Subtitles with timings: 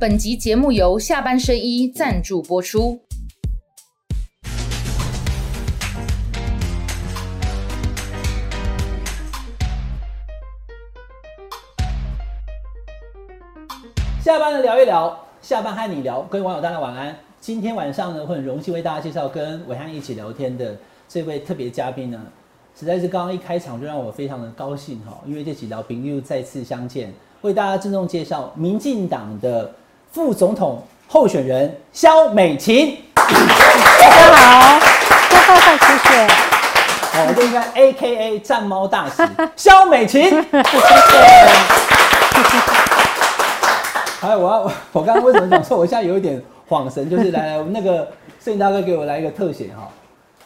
[0.00, 2.98] 本集节目由下半身衣赞助播出。
[14.22, 17.14] 下班了聊一聊，下班和你聊，各位网友大家晚安。
[17.38, 20.74] 今天晚上呢，会很荣幸为大家介绍跟伟汉一起聊天的
[21.10, 22.18] 这位特别嘉宾呢，
[22.74, 27.12] 实在是刚刚一开场就让我非常的高兴哈，因为这几条朋友再次相见，
[27.42, 29.70] 为大家郑重介绍民进党的
[30.12, 32.98] 副总统候选人肖美琴。
[33.14, 36.26] 大家好，谢谢。
[37.14, 39.22] 哦，这应该 A K A 战猫大使
[39.54, 40.24] 肖美琴。
[40.24, 40.42] 谢谢。
[44.20, 48.08] 还有，我要我刚刚为什么讲错我现在有一点恍神，就是来来那个
[48.44, 49.88] 摄影大哥给我来一个特写哈。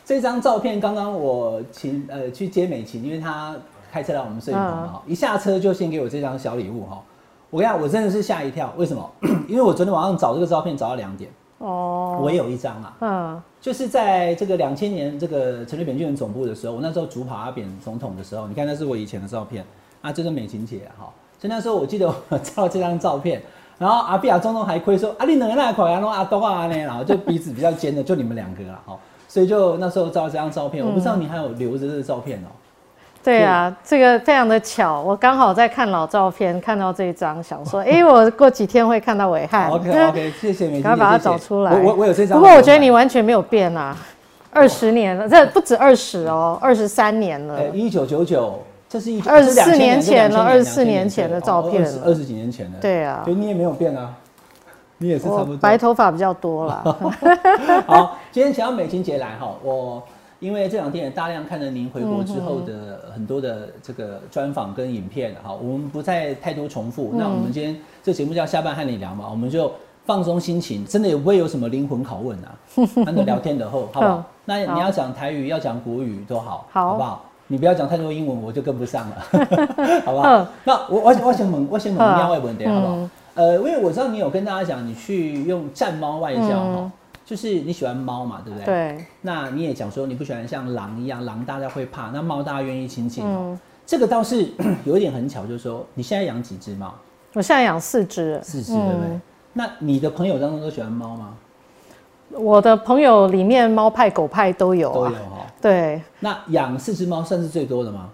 [0.04, 3.54] 这张照片刚刚我请呃去接美琴，因为她
[3.90, 6.98] 开车来我们摄影棚嘛哈，一下车就先给我这张小礼物哈。
[7.54, 9.08] 我跟你讲，我真的是吓一跳，为什么？
[9.46, 19.64] 因为我昨天晚上找这个照片找到两点哦，我也有一张啊，嗯，就是在这个两千年这个陈水扁军人总部的时候，我那时候主跑阿扁总统的时候，你看那是我以前的照片
[20.02, 21.08] 啊，这是美琴姐哈。
[21.38, 23.40] 所以那时候我记得我 照这张照片。
[23.78, 28.98] 然后阿比亚中中还亏说啊，你两个那口然后阿多啊呢，然后就鼻子比较尖的，就你们两个了哈。
[29.28, 32.50] 所以就那时候照这张照片，我不知道你还有留着这个照片哦。
[33.24, 39.70] 对啊，这个非常的巧，我刚好在看老照片，看到这一张，想说， 哎，我过几天会看到伟汉。
[39.70, 40.82] OK OK，谢谢美。
[40.82, 41.72] 赶快把它找出来。
[41.72, 42.38] 我我有这张。
[42.38, 43.96] 不过我觉得你完全没有变啊，
[44.52, 47.66] 二十年了，这不止二十哦，二十三年了。
[47.70, 48.62] 一九九九。
[48.86, 52.78] 这是一二十四年前了，二十四年前的照片，二十几年前的。
[52.80, 54.14] 对啊，所以你也没有变啊，
[54.98, 55.56] 你也是差不多。
[55.56, 56.96] 白头发比较多了。
[57.88, 60.00] 好，今天请到美琴姐来哈，我
[60.44, 67.14] 因为这两天也大量看了您回国之后的很多的这个专访跟影片哈，我们不再太多重复。
[67.14, 69.72] 那我们今天这节目叫下班和你聊嘛，我们就
[70.04, 72.54] 放松心情，真的也不会有什么灵魂拷问啊，
[73.06, 74.22] 那个聊天的后，好不好？
[74.44, 77.24] 那你要讲台语，要讲国语都好，好不好？
[77.46, 79.16] 你不要讲太多英文，我就跟不上了，
[80.04, 80.46] 好不好？
[80.64, 82.98] 那我我我想问，我先问另外问题，好不好？
[83.32, 86.92] 呃，因为我知道你有跟大家讲，你去用战猫外交哈，
[87.24, 88.66] 就是你喜欢猫嘛，对不对？
[88.66, 89.04] 对。
[89.22, 93.58] 那你也讲说你不喜欢像狼一样，狼大家会怕，那猫大家愿意亲近哦。
[93.86, 94.48] 这个倒是
[94.84, 96.94] 有一点很巧，就是说你现在养几只猫？
[97.32, 99.20] 我现在养四只，四只对不对？
[99.52, 101.34] 那你的朋友当中都喜欢猫吗？
[102.30, 105.46] 我的朋友里面猫派狗派都有，都有哈。
[105.60, 108.08] 对，那养四只猫算是最多的吗？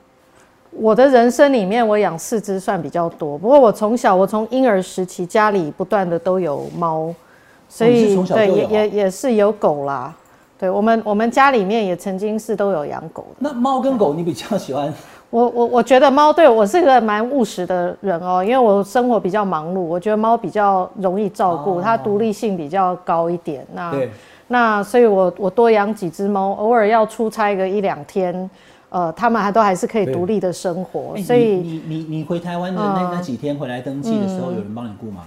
[0.73, 3.37] 我的人生里面，我养四只算比较多。
[3.39, 7.13] 不过我从小，我从婴儿时期家里不断的都有猫，
[7.71, 10.15] 所以对也也也是有狗啦。
[10.59, 13.37] 对我们我们家里面也曾经是都有养狗的。
[13.39, 14.93] 那猫跟狗你比较喜欢？
[15.31, 23.65] 我我我觉得猫对我是个蛮务实的人哦，因为我生活比较忙碌，我觉得猫比较容易照顾，它独立性比较高一点。
[23.73, 23.95] 那
[24.49, 28.51] 那所以，我我多养几只猫，偶尔要出差个一两天，
[28.89, 31.17] 呃，它们还都还是可以独立的生活。
[31.19, 35.23] 所以你你你回台湾的那那几天回来登记的时候，有人帮你顾吗？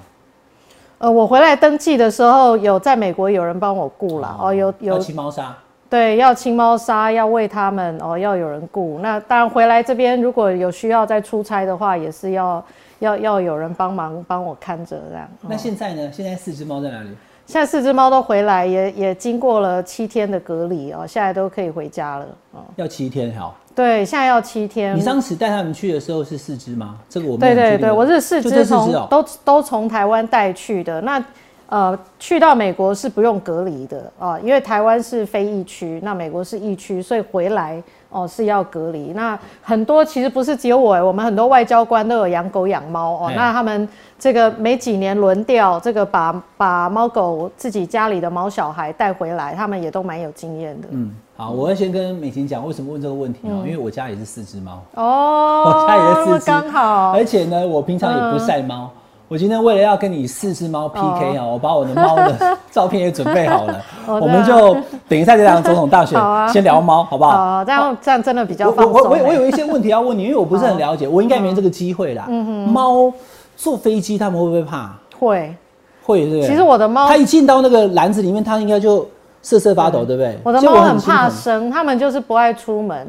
[1.03, 5.53] 呃，我回来登记的时候，有在美国有人帮我雇了哦，有有清猫砂。
[5.89, 8.99] 对，要清猫砂，要喂它们哦，要有人雇。
[9.01, 12.63] 那当然回来这边如果有需要再出差的话，也是要
[12.99, 15.27] 要要有人帮忙帮我看着这样。
[15.41, 16.09] 那现在呢？
[16.09, 17.09] 现在四只猫在哪里？
[17.45, 22.61] 现在四只猫都回来，也也经过了七天的隔离哦，现在都可以回家了哦。
[22.77, 23.53] 要七天好？
[23.75, 24.95] 对，现在要七天。
[24.95, 26.97] 你当时带他们去的时候是四只吗？
[27.09, 31.23] 这个我对对对，我是四只从都都从台湾带去的那。
[31.69, 37.81] 呃，去到美国是不用隔离的啊，因为台湾是非疫区，那美国是疫区，所以回来
[38.13, 39.11] 哦是要隔离。
[39.13, 43.31] 那很多其实不是只有我，我们很多外交官都有养狗养猫哦。
[43.35, 50.87] 那他们这个每几年轮调，这个把把猫狗自己家里的毛小孩带回来，他们也都蛮有经验的。
[50.91, 58.89] 嗯，好，我要先跟美琴讲为什么问这个问题哦，因为我家也是四只猫哦， 我家也是四只，刚好，而且呢，我平常也不晒猫。
[59.33, 63.81] 我今天为了要跟你四只猫 PK 啊，我把我的猫的 照片也准备好了。
[64.05, 64.77] 我们就
[65.09, 66.21] 等一下这场总统大选，
[66.53, 67.65] 先聊猫好不好？
[67.65, 68.93] 这样这样真的比较放松。
[68.93, 72.27] 我我我有一些问题要问你，因为我不是很了解， 我应该没这个机会啦。
[72.67, 73.11] 猫
[73.57, 74.91] 坐飞机他们会不会怕？
[75.17, 75.55] 会
[76.03, 76.43] 会对。
[76.43, 79.03] 其实我的猫，它一进到那个篮子里面，它应该就
[79.41, 80.37] 瑟瑟发抖，对不对？
[80.43, 83.07] 我的猫很怕生，它们就是不爱出门，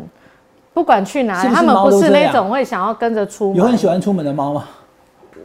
[0.72, 3.56] 不管去哪里，它们不是那种会想要跟着出门。
[3.56, 4.64] 有很喜欢出门的猫吗？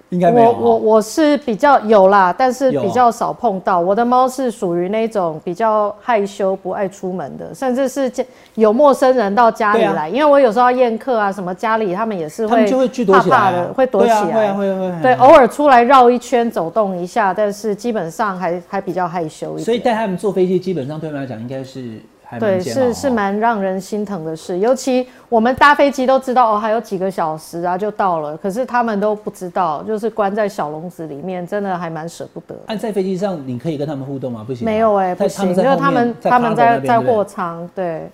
[0.09, 0.51] 应该没有。
[0.51, 3.79] 我我我是比较有啦，但是比较少碰到。
[3.79, 8.11] 我的猫是属于那种比较害羞、不爱出门的，甚至是
[8.55, 12.65] 有陌生人到家里来，因为我有时候要宴客啊，什么家里他们也是会
[13.05, 14.53] 怕怕的，会躲起来。
[14.53, 15.01] 会会会。
[15.01, 19.65] 对，偶尔出来绕一圈、走动一下，但是基本上还还比较害羞一点。
[19.65, 21.99] 所以带他们坐飞机，基本上对他们来讲应该是。
[22.37, 32.55] 对，是是蛮让人心疼的事，尤其我们搭飞机都知道哦，还有几个小时啊就到了，可是他们都不知道，就是关在小笼子里面，真的还蛮舍不得。
[32.67, 34.43] 按在飞机上，你可以跟他们互动吗？
[34.45, 38.09] 不行，没有哎，不行，因为他们他们在在货舱，对。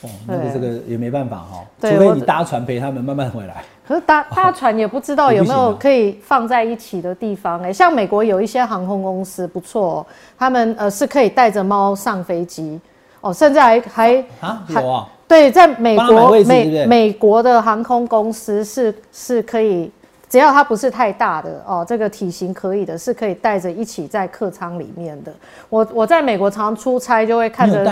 [0.00, 3.64] 哦，那个这个也没办法哈，除非你搭船陪他们慢慢回来。
[3.84, 10.06] 可是搭搭船也不知道有没有可以放在一起的地方哎，像美国有一些航空公司不错，
[10.38, 12.80] 他们呃是可以带着猫上飞机。
[13.20, 19.90] 哦，甚至还还啊有啊，对，在美国美美国的航空公司是是可以，
[20.28, 25.32] 只要它不是太大的哦，这个体型可以的，是可以带着一起在客舱里面的。
[25.68, 27.84] 我我在美国常出差就会看着。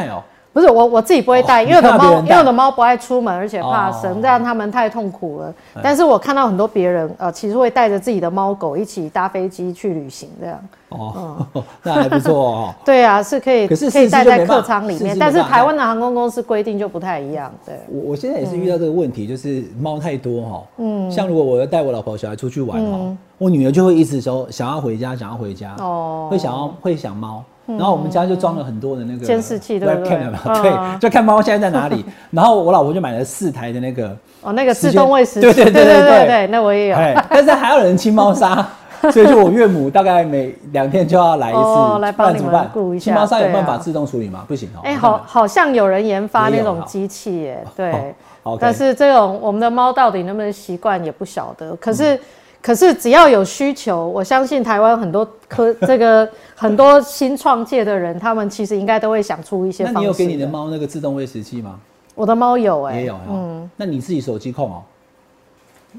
[0.57, 5.53] 不是我我自己不会带，因为我的猫，因为我的猫不爱出门，而且怕生，这样它们太痛苦了。
[5.83, 10.59] 但是我看到很多别人，呃，其实会带着自己的猫狗一起搭飞机去旅行，这样。
[10.89, 11.47] 哦，
[11.85, 12.75] 那还不错哦。
[12.87, 15.15] 对啊，是可以，可是可以带在客舱里面。
[15.19, 17.53] 但是台湾的航空公司规定就不太一样。
[17.67, 20.63] 对，我我现在也是遇到这个问题，就是猫太多哈。
[20.79, 21.11] 嗯。
[21.11, 22.99] 像如果我要带我老婆小孩出去玩哈，
[23.37, 25.77] 我女儿就会一直说想要回家，想要回家。
[25.81, 26.29] 哦。
[26.31, 27.45] 会想要会想猫。
[27.67, 30.19] 然后我们家就装了很多的那个监视器，对不对？
[30.63, 32.05] 对，就看猫现在在哪里。
[32.31, 36.97] 然后我老婆就买了四台的那个哦，那个自动喂食器，对对对对对对，那我也有。
[37.29, 38.65] 但是还有人清猫砂，
[39.11, 43.05] 所以就我岳母大概每两天就要来一次，来帮你们顾一下。
[43.07, 44.45] 清猫砂有办法自动处理吗？
[44.47, 44.81] 不行哦。
[44.85, 48.15] 哎，好，好像有人研发那种机器耶，对。
[48.61, 51.75] 但是这种我们的猫到底能不能习惯也不晓得。
[51.77, 52.19] 可是。
[52.67, 59.85] 可是只要有需求，我相信台湾很多科这个很多新创界的人，他们其实应该都会想出一些。
[59.85, 61.79] 那你有给你的猫那个自动喂食器吗？
[62.17, 63.71] 我的猫有哎，也有嗯。
[63.77, 64.83] 那你自己手机控哦？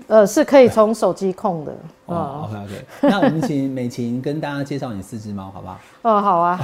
[0.08, 1.72] 呃，是可以从手机控的。
[2.08, 2.86] 哦，OK OK。
[3.02, 5.80] 那我们请美琴跟大家介绍你四只猫，好不好？
[6.04, 6.60] 哦，好啊。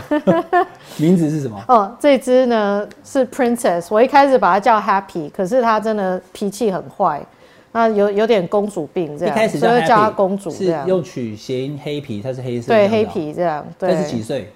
[0.99, 1.63] 名字是什么？
[1.69, 3.85] 哦，这只呢是 Princess。
[3.89, 7.25] 我一开始把它叫 Happy，可是它真的脾气很坏。
[7.73, 13.65] 那有有点公主病这样，一开始就叫她公主这样，又取谐音黑皮，她是黑色，对黑皮这样。
[13.79, 14.47] 她是几岁？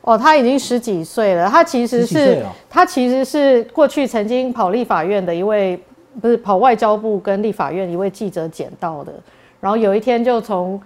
[0.00, 1.48] 哦，她已经十几岁了。
[1.48, 5.78] 她其实是，她其实是过去曾经跑立法院的一位，
[6.20, 9.12] 不是跑外交部跟立法院一位记者捡到的。
[9.60, 10.80] 然后有一天就从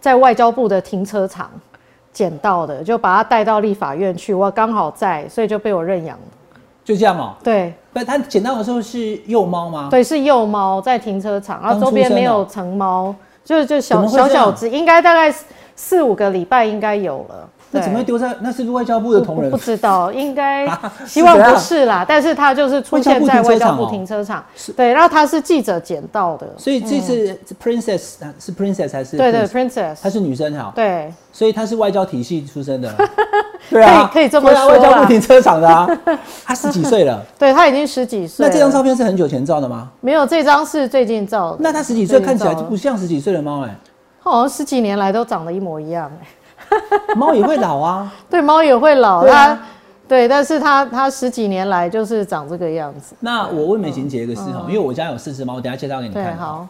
[0.00, 1.50] 在外交部的停车场
[2.12, 4.32] 捡到的，就把他带到立法院去。
[4.32, 6.24] 我刚好在，所以就被我认养了。
[6.84, 7.34] 就这样哦。
[7.42, 7.72] 对。
[7.92, 9.88] 不，他捡到的时候是幼猫吗？
[9.90, 13.14] 对，是幼猫，在停车场，然后周边没有成猫，
[13.44, 15.32] 就是就小小小只，应该大概
[15.76, 17.48] 四五个礼拜应该有了。
[17.70, 18.32] 那怎么会丢在？
[18.40, 19.50] 那是外交部的同仁？
[19.50, 20.64] 不知道， 应该
[21.06, 22.04] 希望不是啦。
[22.06, 24.44] 但是它就是出现在外交部停车场。
[24.76, 26.48] 对，然后它是记者捡到的。
[26.56, 29.16] 所以这次 princess 是 princess 还是？
[29.16, 30.72] 对对，princess，她是女生哈。
[30.74, 31.12] 对。
[31.32, 32.92] 所以她是外交体系出身的。
[33.70, 34.68] 对啊，可以这么说。
[34.68, 35.88] 外交部停车场的啊。
[36.44, 37.22] 他十几岁了。
[37.38, 38.46] 对，他已经十几岁。
[38.46, 39.90] 那这张照片是很久前照的吗？
[40.00, 41.58] 没有，这张是最近照的。
[41.60, 43.74] 那他十几岁看起来就不像十几岁的猫哎。
[44.20, 46.26] 好像十几年来都长得一模一样哎。
[47.14, 49.58] 猫也会老啊，对，猫也会老，它，
[50.08, 53.14] 对，但是它它十几年来就是长这个样子。
[53.20, 56.36] 那我问美琴姐一个事哈，因为我家有四只猫，等下介绍给你看。
[56.38, 56.66] 好。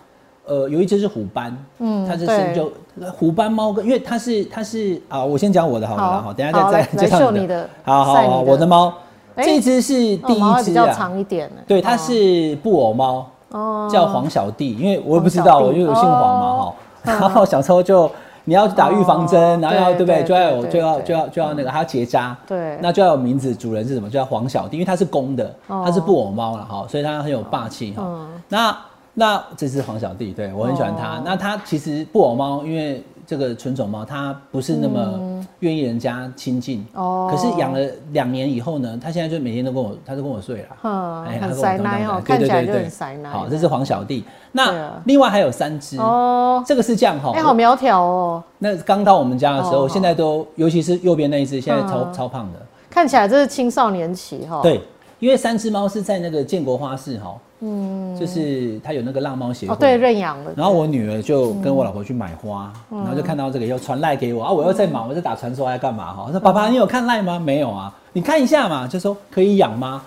[0.46, 2.70] 呃，有一只是虎斑，嗯，它是生就
[3.12, 7.68] 虎斑猫跟，因为它是它是啊，我先讲我的好了，好，等下再再介绍你的。
[7.82, 8.92] 好好好，我的猫，
[9.36, 16.74] 这只是第一只啊，长一点对，它是布偶猫，哦，叫黄小弟，因为我也不知道，我因为我姓黄嘛哈，
[17.20, 18.10] 然后小时候就。
[18.46, 20.22] 你要打预防针，然后要对不对？
[20.22, 22.36] 就要有就要就要就要那个，还要结扎。
[22.46, 24.10] 对，那就要有名字，主人是什么？
[24.10, 28.04] 叫黄小弟，因为它是公的，它是布偶猫了哈，所以它很有霸气哈。
[28.50, 28.76] 那
[29.14, 31.22] 那这是黄小弟，对我很喜欢它。
[31.24, 33.02] 那它其实布偶猫，因为。
[33.26, 36.84] 这个纯种猫它不是那么愿意人家亲近。
[36.92, 37.80] 哦，可是养了
[38.12, 43.30] 两年以后呢，它现在就每天都跟我，它都跟我睡了，嗯，很塞奶哦，看起来就很塞奶。
[43.30, 44.22] 好，这是黄小弟。
[44.52, 45.96] 那另外还有三只。
[45.96, 48.44] 哦，这个是这样哈，哎，好苗条哦。
[48.58, 52.58] 那刚到我们家的时候，现在都尤其是右边那一只，现在超超胖的，
[52.90, 54.60] 看起来这是青少年期哈。
[54.62, 54.82] 对，
[55.18, 57.34] 因为三只猫是在那个建国花市哈。
[57.66, 60.52] 嗯，就是它有那个浪猫协会，对，认养的。
[60.54, 66.30] 然后我女儿就跟我老婆去买花，然后就看到这个，又传赖给我啊，我又在忙，我在打传说，要干嘛哈？
[66.30, 67.38] 说爸爸，你有看赖吗？
[67.38, 70.02] 没有啊，你看一下嘛，就说可以养吗？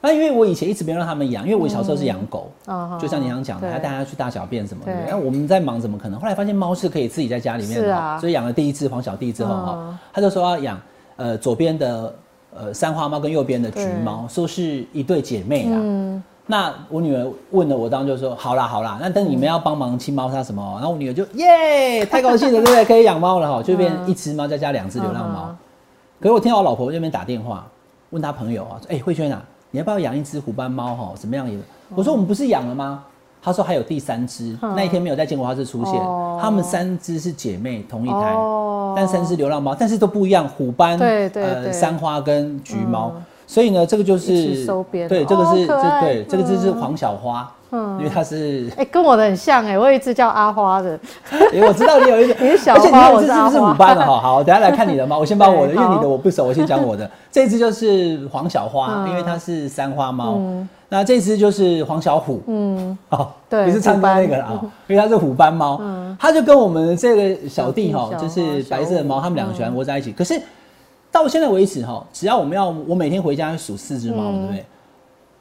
[0.00, 4.92] 那因为我以前一直没有让他们养，因为我小时候是养狗，啊就像你刚刚讲的，对还带它去大小便什么的。
[4.92, 6.20] 对那我们在忙怎么可能？
[6.20, 10.80] 后来发现猫是可以自己在家里面的，所以养了第一只黄小弟之后哈嗯，他就说要养
[11.16, 12.14] 呃左边的
[12.54, 15.76] 呃三花猫跟右边的橘猫，说是一对姐妹啦。
[15.80, 22.84] 嗯，那我女儿问了我，当时就说好啦好啦，那等你们要帮忙清猫砂什么，然后我女儿就耶，太高兴了，对不对？
[22.84, 25.46] 可以养猫了哈，就变一只猫再加两只流浪猫。
[25.48, 25.56] 嗯
[26.20, 27.66] 可是我听到我老婆那边打电话，
[28.08, 31.12] 问她朋友啊，说哎、慧娟啊，你要不要养一只虎斑猫哈？
[31.16, 31.58] 怎么样也？
[31.94, 33.04] 我说我们不是养了吗？
[33.44, 34.74] 她说还有第三只，嗯。
[34.74, 36.00] 那一天没有在建国花市出现。
[36.00, 36.38] 哦。
[36.40, 38.94] 她们三只是姐妹，同一胎，哦。
[38.96, 43.12] 但三只流浪猫，但是都不一样，虎斑、对对呃三花跟橘猫。
[43.46, 47.98] 所以呢，这个就是收编对，哦这个是这对，这个就是嗯黄小花，嗯。
[47.98, 50.98] 因为它是，哎、跟我的很像哎、我有一只叫阿花的，
[51.52, 54.18] 因 为我知道你有一个， 你是小而且你花有一只是不是虎斑的哈？
[54.18, 57.08] 好，等下来看你的猫， 我先把我的，因为你的我不熟，我先讲我的。
[57.30, 59.10] 这只就是黄小花，嗯。
[59.10, 60.40] 因为它是三花猫。
[60.96, 65.80] 那这只就是黄小虎，嗯，哦，对也是唱歌那个啦啊，因为它是虎斑猫，
[66.20, 70.12] 它就跟我们的这个小弟哈就是白色的猫，他们两个喜欢窝在一起。
[70.12, 70.40] 可是
[71.10, 74.64] 到现在为止哈，只要我们要我每天回家数四只猫，对不对？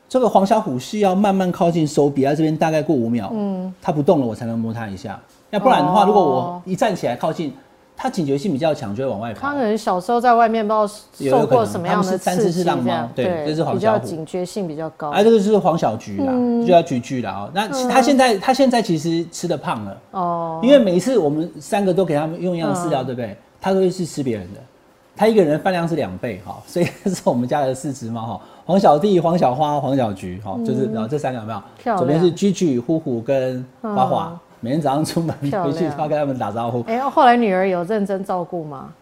[0.10, 5.20] 这个黄小虎是要慢慢靠近手比，在这边大概过五秒，嗯，它不动了，我才能摸它一下。
[5.52, 6.06] 要不然的话，哦。
[6.08, 7.54] 如果我一站起来靠近，
[8.04, 9.48] 它警觉性比较强，就会往外跑。
[9.48, 9.54] 他。
[9.54, 10.86] 可能小时候在外面不知道
[11.40, 12.66] 受过什么样的刺激，
[13.16, 14.06] 对这是黄比较小虎。
[14.06, 15.10] 警觉性比较高。
[15.10, 16.62] 啊，这个就是黄小菊啦，嗯。
[16.66, 17.52] 就叫菊菊啦哦。
[17.54, 23.06] 那他现在他现在其实吃的胖了，哦，因为每一次我们三个都给他们用一样的饲料，嗯。
[23.06, 23.38] 对不对？
[23.62, 24.60] 他都会是吃别人的，
[25.16, 31.98] 他一个人饭量是两倍哈， 所以这是我们家的四只猫哈，黄小弟、黄小花、黄小菊哈，就是然后这三个有没有？
[31.98, 34.28] 左边是居居、呼呼跟花花。
[34.34, 38.94] 嗯，每天早上出门回去要跟他们打招呼，哎、后来女儿有认真照顾吗？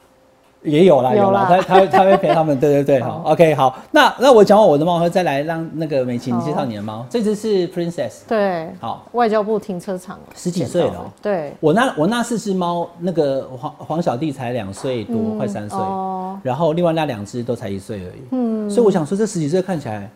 [0.63, 10.19] 也有啦，有啦，有啦他他会他会陪他们，对对对， 好，OK，好，那那我讲完我的猫，会再来让那个美琪你介绍你的猫，这只是 Princess，对，好，外交部停车场。
[10.35, 10.97] 十几岁了。
[10.97, 20.09] 哦对，我那我那四只猫，那个黄黄小弟才两岁多，快三岁，哦，然后另外那两只都才一岁而已，嗯，所以我想说这十几岁看起来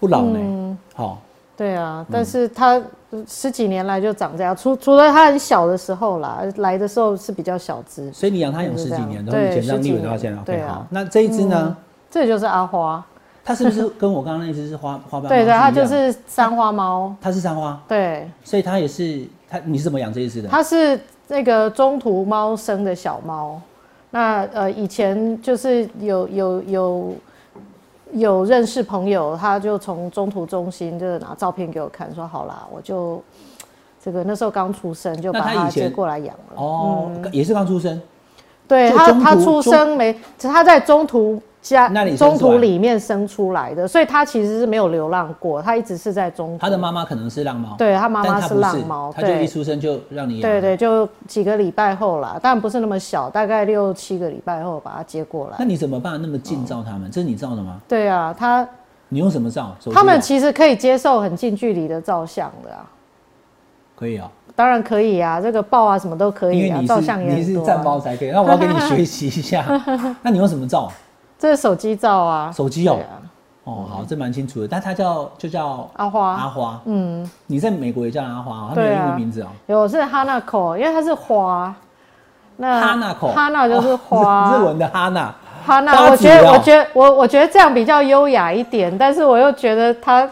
[0.00, 0.78] 不老呢，嗯。
[0.94, 1.18] 好，
[1.56, 2.82] 对啊，但是它呃
[3.28, 11.76] 十几年来就长这样，除除了它很小的时候啦，来的时候是比较小只，所以你养它养十几年，从以前让立伟到现在啊好，那这一只呢，
[12.10, 13.04] 这就是阿花，
[13.44, 15.28] 它是不是跟我刚刚那只是花花斑猫？
[15.28, 20.48] 对对，它就是三花猫，它是三花，对，所以它也是它，你是怎么养这一只的？
[20.48, 23.60] 它是那个中途猫生的小猫。
[24.14, 27.14] 那呃，以前就是有有有
[28.12, 33.22] 有认识朋友，他就从中途中心就是拿照片给我看，说好啦，我就
[34.02, 36.56] 这个那时候刚出生就把他接过来养了。
[36.56, 38.00] 哦，也是刚出生，
[38.68, 46.58] 对他，他出生没，他在中途家那里中途里面生出来的，所以他其实是没有流浪过，他一直是在中途。
[46.58, 55.56] 它的妈妈可能是浪猫，对他妈妈是浪猫，它就一出生就让你养，对对，就几个礼拜后啦，但不是那么小，大概六七个礼拜后把它接过来。
[55.56, 57.08] 那你怎么办那么近照它们？
[57.10, 57.80] 这是你照的吗？
[57.86, 58.68] 对啊，他
[59.08, 59.76] 你用什么照？
[59.94, 62.84] 他们其实可以接受很近距离的照相的啊，
[63.94, 67.94] 可以啊，当然可以啊，这个抱啊什么都可以啊，照相也你是战很多啊。
[67.94, 68.30] 猫才可以。
[68.32, 69.64] 那我要跟你学习一下。
[70.22, 70.90] 那你用什么照？
[71.42, 73.00] 这是手机照啊，手机哦？
[73.64, 74.68] 哦，好，这蛮清楚的。
[74.68, 76.34] 但它叫就叫阿花。
[76.34, 76.80] 阿花。
[76.84, 79.48] 嗯，你在美国也叫阿花哦，它没有英文名字哦。
[79.66, 81.74] 有是 Hanako，因为它是花。
[82.58, 85.34] 那 Hanako Hana 就是哦花， 日文的哈娜。
[85.66, 90.30] 哈娜，花子我觉得，哦我觉得，我我觉得这样比较优雅一点，但是我又觉得它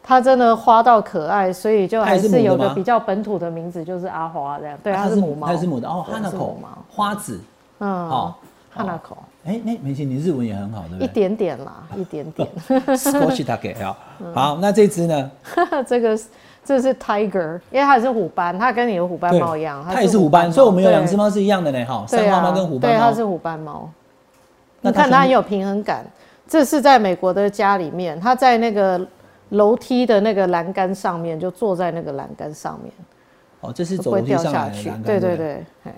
[0.00, 4.78] 它真的花到可爱，所以就它还是有个比较本土的名字，就是阿花这样。
[4.80, 5.88] 对，啊它是母猫，它是母的。
[5.88, 7.40] 哦，哈娜口对是母猫，花子。
[7.80, 8.38] 嗯，好，
[8.72, 12.48] 哈娜口哎，那美琪，你日文也很好，对不一点点啦，一点点。
[12.68, 13.96] ？Scotch 它给好。
[14.20, 15.30] 嗯好，那这只呢？
[15.84, 16.26] 这个是
[16.64, 23.14] 这是 Tiger，因为它是虎斑，它跟你的虎斑猫一样，它也是虎斑，所以我们有两只猫，是一样的呢，哈，对啊三花猫跟虎斑对，它猫。
[23.14, 23.90] 是虎斑猫。
[24.80, 26.06] 你看它很有平衡感，
[26.46, 29.04] 这是在美国的家里面，它在那个
[29.48, 32.92] 楼梯的那个栏杆上面，就坐在那个栏杆上面，
[33.60, 34.84] 哦，这是走楼梯上来的栏。
[34.84, 35.02] 杆。
[35.02, 35.36] 对对。
[35.36, 35.94] 对，哎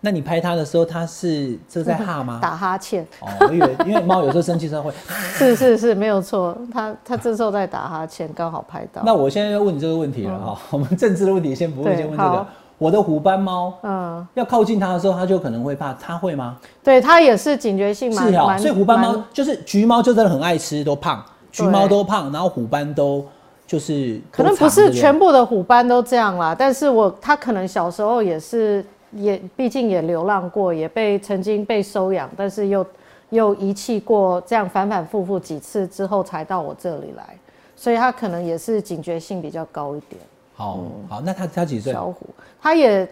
[0.00, 2.38] 那你拍它的时候，它是这在哈吗？
[2.42, 4.92] 打哈欠，哦，我以为因为猫有时候生气的时候会。
[5.34, 9.02] 是是是，没有错，它它这时候在打哈欠，刚好拍到。
[9.04, 12.46] 那我现在要问你这个问题了哈，我们政治的问题先不问，先问这个。
[12.78, 16.56] 我的虎斑猫嗯，要靠近它的时候，它就可能会怕，它会吗？
[16.80, 23.26] 对，它也是警觉性蛮是哦，蛮，所以虎斑猫就是橘猫就真的很爱吃，都胖，橘对猫都胖，然后虎斑都
[23.66, 32.86] 就是可能不是全部的虎斑都这样啦，但是我它可能小时候也是也毕竟也流浪过，也被曾经被收养，但是又
[33.30, 37.36] 又遗弃过，这样反反复复几次之后才到我这里来，
[37.76, 40.20] 所以他可能也是警觉性比较高一点。
[40.54, 41.92] 好，好，那他他几岁？
[41.92, 42.26] 小虎，
[42.60, 43.08] 他也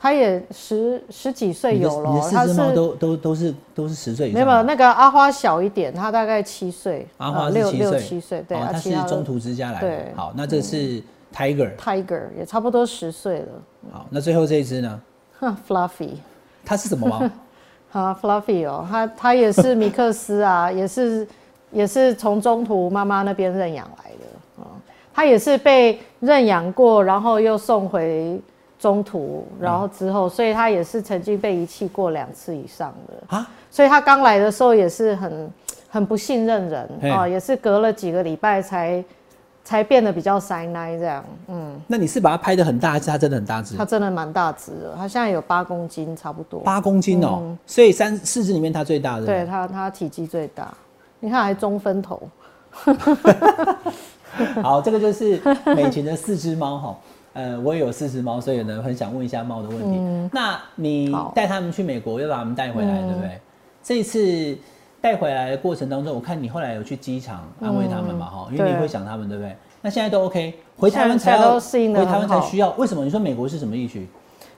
[0.00, 2.28] 他也十十几岁有了。
[2.30, 4.44] 他是都都都是都是十岁以上。
[4.44, 7.06] 没有那个阿花小一点，他大概七岁。
[7.18, 10.04] 阿花六六七岁，对，他是中途之家来的。
[10.16, 11.00] 好，那这是
[11.32, 11.76] Tiger。
[11.76, 13.48] Tiger 也差不多十岁了。
[13.92, 15.00] 好，那最后这一只呢
[15.66, 16.10] ？Fluffy。
[16.64, 17.22] 它是什么猫？
[17.92, 21.26] 啊，Fluffy 哦，它它也是米克斯啊， 也是
[21.70, 24.68] 也是从中途妈妈那边认养来的啊，
[25.14, 28.38] 它也是被认养过，然后又送回
[28.78, 35.50] 中途，然后之后，所以它也是曾经被遗弃过两次以上的啊，所以它刚来的时候也是很
[35.88, 39.02] 很不信任人啊，也是隔了几个礼拜才。
[39.68, 50.72] 才变得比较塞奶这样，嗯，那你是把它拍的很大只，它真的很大只，它真的蛮大只的，它现在有八公斤差不多，八公斤哦，所以三四只里面它最大的，对它它体积最大，
[51.20, 52.18] 你看还中分头，
[54.64, 55.38] 好，这个就是
[55.76, 56.98] 美琴的四只猫哈，
[57.34, 63.38] 呃，我也有四只猫，所以呢很想问一下猫的问题，那你带他们去美国，又把他们带回来，对不对？
[63.82, 64.56] 这一次。
[65.00, 69.56] 带回来的过程当中，我看你后来有去机场安慰他们嘛，哈，因为你会想他们，对不对？
[69.80, 72.70] 那现在都 OK，回台湾才要回台湾才需要。
[72.70, 73.04] 为什么？
[73.04, 74.08] 你说美国是什么疫区？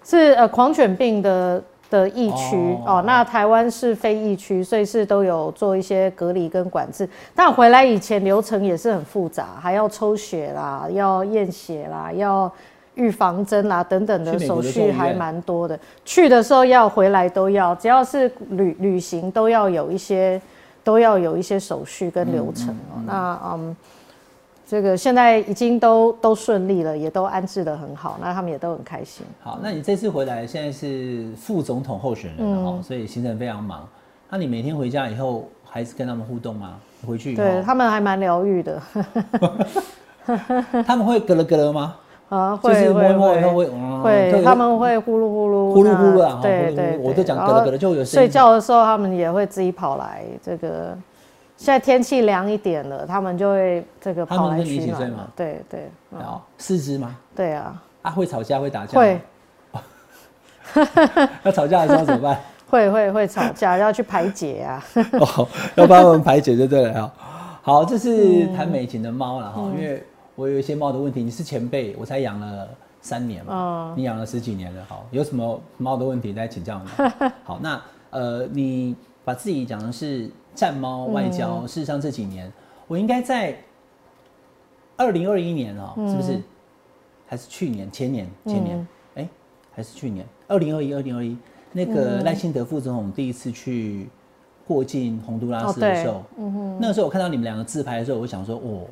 [0.03, 2.57] 是呃狂犬病的的疫区
[2.87, 3.03] 哦。
[3.07, 7.07] 那台湾是非疫区，所以是都有做一些隔离跟管制。
[7.35, 12.51] 但回来以前流程也是很复杂，还要抽血啦，要验血啦，要。
[12.95, 20.41] 预防针啦等等的手续还蛮多的，去的时候要回来都要，只要是旅旅行都要有一些
[20.83, 23.01] 都要有一些手续跟流程哦。
[23.07, 23.77] 那嗯，
[24.67, 29.25] 这个现在已经都都顺利了，也都安置的很好，那他们也都很开心。
[29.41, 33.89] 好，那你这次回来现在是副总统候选人了哈，所以行程非常忙。
[34.29, 36.77] 那你每天回家以后还是跟他们互动吗？
[37.07, 38.83] 回去对他们还蛮疗愈的。
[40.87, 41.97] 他们会咯咯咯了吗？
[42.31, 43.67] 啊，会会会
[44.03, 50.23] 会，他们会呼噜呼噜呼噜呼噜啊，对对，我都讲咯咯咯就有睡觉的时候，他们也会自己跑来。
[50.41, 50.97] 这个
[51.57, 55.27] 现在天气凉一点了，他们就会这个跑来取暖嘛。
[55.35, 57.17] 对对，哦，四只吗？
[57.35, 57.83] 对啊。
[58.03, 58.97] 啊，会吵架会打架？
[58.97, 59.21] 会。
[61.43, 62.41] 那吵架的时候怎么办？
[62.71, 64.81] 会会会吵架，要去排解啊。
[65.19, 67.13] 哦，要帮我们排解就对了哈。
[67.61, 70.01] 好，这是谈美琴的猫了哈，因为。
[70.35, 72.69] 我有一些猫的问题，你是前辈，我才养了
[73.01, 76.91] 三年嘛，你养了十几年了，好，有什么猫的问题再请教你。
[77.45, 82.51] 好，那呃，你把自己讲的是战猫外交，事实上这几年，
[82.87, 83.57] 我应该在
[84.97, 86.41] 二零二一年哦，是不是？
[87.27, 88.89] 还是去年、前年、前年？
[89.15, 89.29] 哎，
[89.73, 90.27] 还是去年？
[90.49, 91.37] 二零二一、二零二一，
[91.73, 94.09] 那个赖清德副总统第一次去
[94.67, 98.87] 过境洪都拉斯的时候，嗯哼，那个时候我看到你们两个自拍的时候，我想说，哦，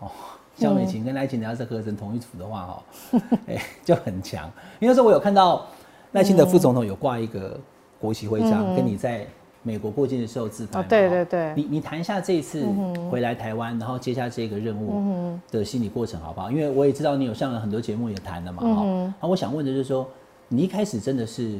[0.00, 0.10] 哦。
[0.56, 2.82] 肖美琴跟赖清德要是合成同一组的话，哈，
[3.48, 4.44] 哎，就很强。
[4.78, 5.66] 因为那时候我有看到
[6.12, 7.58] 赖清德副总统有挂一个
[7.98, 9.26] 国旗徽章，跟你在
[9.62, 10.82] 美国过境的时候自拍。
[10.82, 11.52] 对对对。
[11.56, 12.66] 你你谈一下这一次
[13.10, 16.50] 回来台湾，然后接下这个任务的心理过程好不好？
[16.50, 19.14] 因为我也知道你有上了很多节目也谈了嘛，哈。
[19.20, 20.06] 那我想问的就是说，
[20.48, 21.58] 你一开始真的是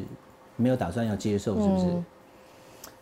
[0.57, 1.87] 没有打算要接受，是不是？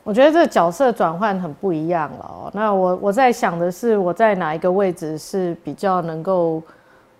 [0.03, 2.51] 我觉得这个角色转换很不一样了哦。
[2.55, 6.63] 那我我在想的是，我在哪一个位置是比较能够，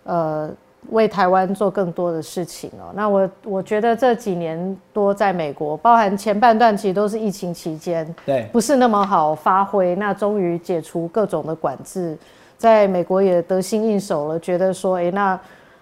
[0.03, 0.49] 呃，
[0.89, 2.91] 为台湾做更多的事情哦。
[2.95, 9.95] 那我我觉得这几年多在美国，包含前半段其实都是疫情期间，对，不是那么好发挥。
[9.95, 12.17] 那终于解除各种的管制，
[12.57, 15.39] 在美国也得心应手了，觉得说，哎，那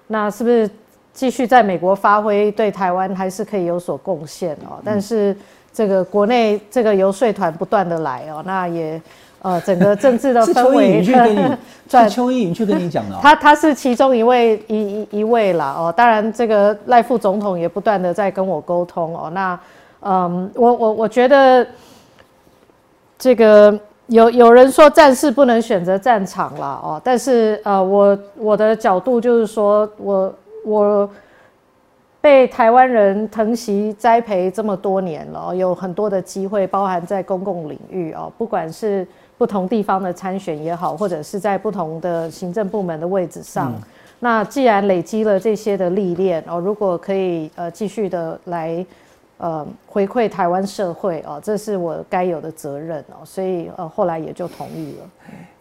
[0.08, 0.70] 那是不是
[1.14, 4.82] 继续在美国发挥，对台湾还是可以有所贡献哦？
[4.84, 5.34] 但是。
[5.74, 9.02] 这个国内这个游说团不断的来哦，那也
[9.42, 11.04] 呃整个政治的氛围。
[11.04, 11.58] 是邱去跟你，
[11.90, 13.16] 是邱意莹去跟你讲的。
[13.22, 19.30] 他他是其中一位一一一位啦哦，当然这个赖副总统也不断的在跟我沟通哦。
[19.34, 19.60] 那
[20.02, 21.66] 嗯，我我我觉得
[23.18, 23.78] 这个
[24.08, 30.34] 有有人说战士不能选择战场了哦，但是呃我我的角度就是说我
[30.66, 31.10] 我。
[32.22, 43.74] 被台湾人疼惜栽培这么多年了，有很多的机会，包含在公共领域哦，不管是不同地方的参选也好，或者是在不同的行政部门的位置上。
[44.20, 48.86] 那既然累积了这些的历练哦，如果可以呃继续的来
[49.38, 55.10] 呃回馈台湾社会哦，这是我该有的责任哦，所以呃后来也就同意了。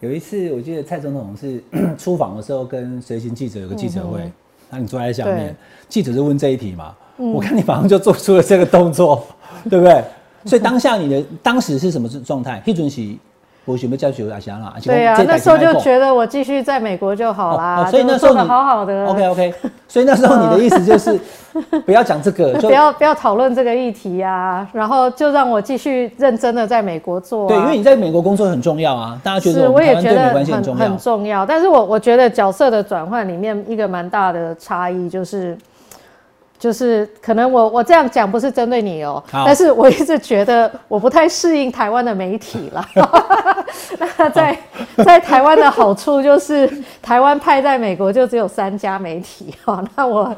[0.01, 1.63] 有一次我记得蔡总统是
[1.97, 4.29] 出访的时候跟随行记者有个记者会。
[4.69, 5.55] 那你坐在下面，
[5.87, 6.95] 记者就问这一题嘛？
[7.17, 9.25] 我看你马上就做出了这个动作，
[9.69, 10.03] 对不对？
[10.45, 12.61] 所以当下你的当时是什么状态？
[12.65, 13.15] 一准是。
[13.71, 19.05] 我准备教学阿翔啦，对啊，那时候就觉得我继续在美国就好啦，所以那时候好好的。
[19.05, 19.53] OK OK，
[19.87, 21.19] 所以那时候你的意思就是
[21.85, 27.47] 不要讲这个，不要不要讨论这个议题啊，然后就让我继续认真的在美国做。
[27.47, 31.45] 对，因为你在美国工作很重要啊，大家觉得我也觉得很很重要。
[31.45, 35.55] 但是我我觉得角色的转换里面一个蛮大的差异就是。
[36.59, 42.85] 就是可能我我这样讲不是针对你哦，但是我一直觉得我不太适应台湾的媒体了。
[44.17, 44.57] 那在
[44.97, 46.69] 在台湾的好处就是
[47.01, 50.35] 台湾派在美国就只有三家媒体哈， 那我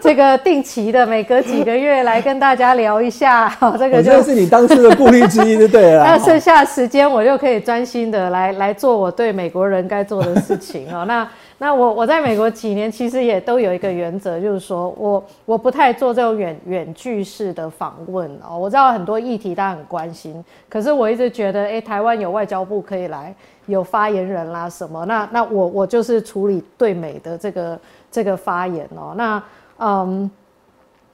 [0.00, 6.04] 这个定期的每隔几个月来跟大家聊一下， 这个就是你当初的顾虑之一，就对了。
[6.04, 11.06] 那剩下时间我就可以专心的来来做我对美国人该做的事情哦。
[11.06, 11.26] 那
[11.62, 18.58] 那我我在美国几年，其实也都有一个原则，就是说我我不太做这种远远距式的访问哦。
[18.58, 23.32] 我知道很多议题大家很关心，可是我一直觉得，哎，台湾有外交部可以来，
[23.66, 27.78] 有发言人啦什么，那那我我就是处理对美的这个
[28.10, 29.14] 这个发言哦。
[29.16, 29.40] 那
[29.78, 30.28] 嗯，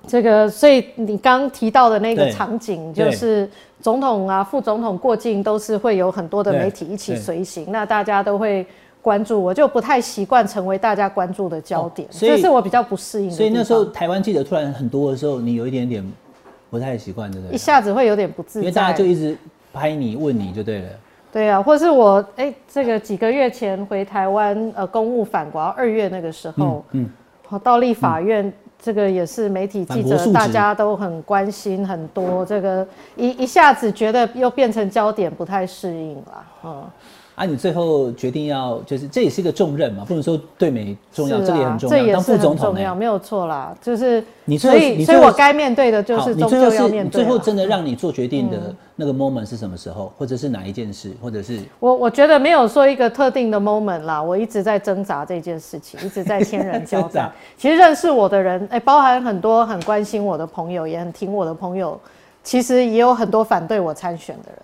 [0.07, 3.47] 这个所以你刚提到的那个场景，就是
[3.83, 8.67] 总统啊、副总统过境都是会有很多的媒体一起随行，那大家都会。
[9.01, 13.35] 关注我就不太习惯成为大家关注的焦点，这是我比较不适应的。
[13.35, 16.05] 所以那时候台湾记者突然很多的时候，你有一点点
[16.69, 17.55] 不太习惯，对不对？
[17.55, 19.37] 一下子会有点不自在，因为大家就一直
[19.73, 20.89] 拍你问你就对了。
[21.33, 27.09] 对啊，或是我哎，这个几个月前回台湾呃公务返国，二月那个时候，嗯，
[27.63, 36.83] 到立法院，这个也是媒体记者大家都很关心很多，这个一一下子觉得又变成焦点，不太适应了，嗯。
[37.39, 42.13] 啊，你最后决定要，就是这也是一个重任嘛，不能说对美重要，这个也很重要。
[42.15, 47.23] 当副总统重要，没有错啦，就是你所以所以我该面对的就是终究要面对。
[47.23, 57.31] 最后真的让你做决定的那个 moment 是什么时候，或者是哪一件事，或者是我我觉得没有说一个特定的 moment 啦，我一直在挣扎这件事情，一直在天人交战。
[57.57, 62.01] 其实认识我的人，哎，包含很多很关心我的朋友，也很听我的朋友，
[62.43, 64.59] 其实也有很多反对我参选的人。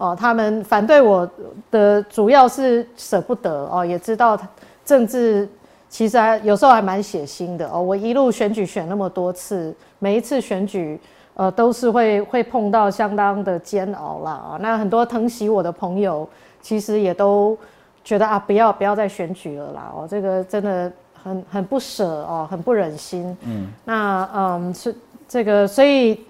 [0.00, 1.28] 哦，他们反对我
[1.70, 4.40] 的主要是舍不得哦，也知道
[4.82, 5.46] 政治
[5.90, 7.82] 其实还有时候还蛮血腥的哦。
[7.82, 10.98] 我一路选举选那么多次，每一次选举
[11.34, 14.58] 呃都是会会碰到相当的煎熬啦啊。
[14.58, 16.26] 那很多疼惜我的朋友，
[16.62, 17.54] 其实也都
[18.02, 20.90] 觉得啊，不要不要再选举了啦哦，这个真的
[21.22, 23.36] 很很不舍哦，很不忍心。
[23.42, 24.96] 嗯，那嗯是
[25.28, 26.24] 这个，所以。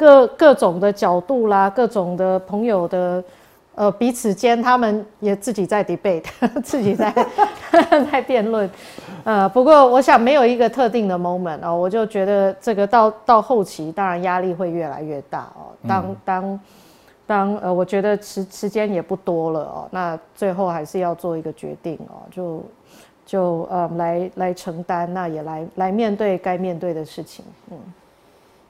[0.00, 3.22] 各各种的角度啦，各种的朋友的，
[3.74, 6.24] 呃，彼此间他们也自己在 debate，
[6.64, 7.14] 自己在
[8.10, 8.68] 在辩论，
[9.24, 15.68] 呃，不过我想没有一个特定的 moment 哦，我就觉得这个到到后期，当然压力会越来越大哦。
[15.86, 16.60] 当当
[17.26, 22.64] 当呃，我觉得时时间也不多了哦，那最后还是要做一个决定哦，就
[23.26, 27.76] 就呃来来承担，那也来来面对该面对的事情，嗯。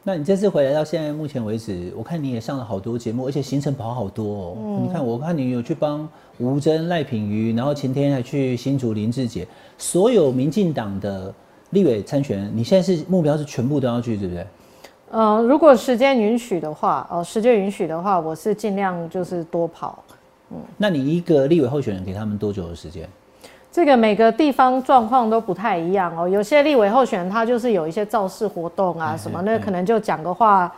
[0.03, 4.57] 那你这次回来到现在目前为止，我看你也上了好多节目，而且行程跑好多哦。
[4.83, 6.09] 你看，我看你有去帮
[6.39, 11.33] 吴征、赖品瑜，然后前天还去新竹林志杰，所有民进党的
[11.71, 14.47] 立委参选人，你现在是目标是全部都要去，对不对？
[15.11, 20.03] 呃，如果时间允许的话，哦，时间允许的话，我是尽量就是多跑。
[20.51, 23.07] 嗯，那你一个立委候选人给他们多久的时间？
[23.73, 30.71] 这个每个地方状况都不太一样哦，有些立委候选人他就是有一些造势活动啊什么，那可能就讲个话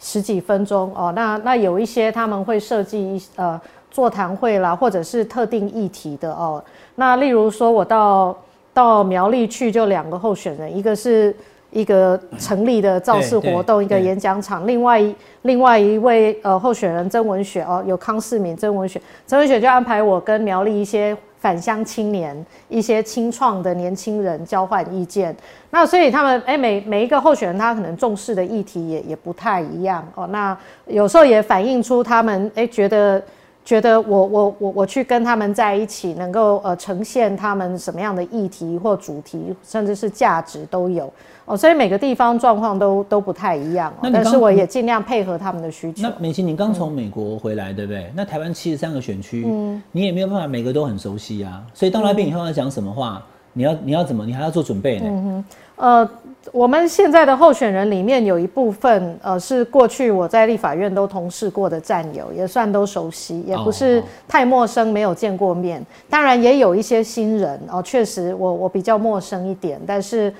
[0.00, 1.12] 十几分钟哦。
[1.14, 6.60] 那那有一些他们会设计一呃座谈会啦，或者是特定议题的哦。
[6.96, 8.36] 那例如说我到
[8.74, 11.32] 到苗栗去，就两个候选人，一个是
[11.70, 15.00] 一个成立的造势活动，一个演讲场，另外
[15.42, 21.16] 另外一位呃候选人曾文雪哦，有康世敏曾文雪，曾文雪就安排我跟苗栗一些。
[21.40, 25.34] 返乡青年一些青创的年轻人交换意见，
[25.70, 30.26] 那所以他们哎每每一个候选人他可能重视的议题也也不太一样哦。
[30.26, 33.22] 那有时候也反映出他们哎觉得
[33.64, 41.10] 觉得我我我我去跟他们在一起，能够呃呈现他们什么样的议题或主题，甚至是价值都有。
[41.50, 46.02] 哦，所以每个地方状况都都不太一样，但是我也尽量配合他们的需求。
[46.04, 48.08] 那美琪，你刚从美国回来，对不对？
[48.14, 51.60] 那台湾七十三个选区，嗯，你也没有办法每个都很熟悉啊。
[51.74, 53.20] 所以到那边以后要讲什么话，
[53.52, 55.06] 你要你要怎么，你还要做准备呢？
[55.08, 56.10] 嗯哼，呃，
[56.52, 65.84] 我们现在的候选人里面有一部分，呃，是过去我在立法院都同事过的战友，也算都熟悉，也不是太陌生，没有见过面。
[66.08, 70.32] 当然也有一些新人哦，确实我我比较陌生一点，但是。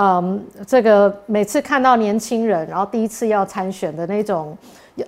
[0.00, 4.56] 嗯，这个每次看到年轻人，然后第一次要参选的那种，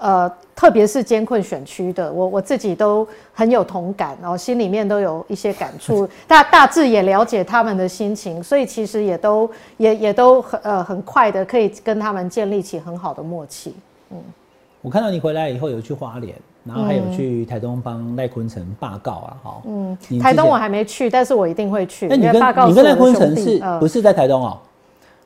[0.01, 13.73] 呃，特别是艰困选区的，我我自己都很有同感，然后心里面都有一些感触， 大大致也了解他们的心情，所以其实也都也也都很呃很快的可以跟他们建立起很好的默契。
[14.11, 14.19] 嗯，
[14.83, 16.35] 我看到你回来以后有去花莲。
[16.63, 19.63] 然后还有去台东帮赖坤成罢告啊，哈。
[19.65, 22.07] 嗯，台东我还没去，但是我一定会去。
[22.07, 22.35] 那你跟
[22.69, 24.59] 你跟赖坤成是不是在台东哦？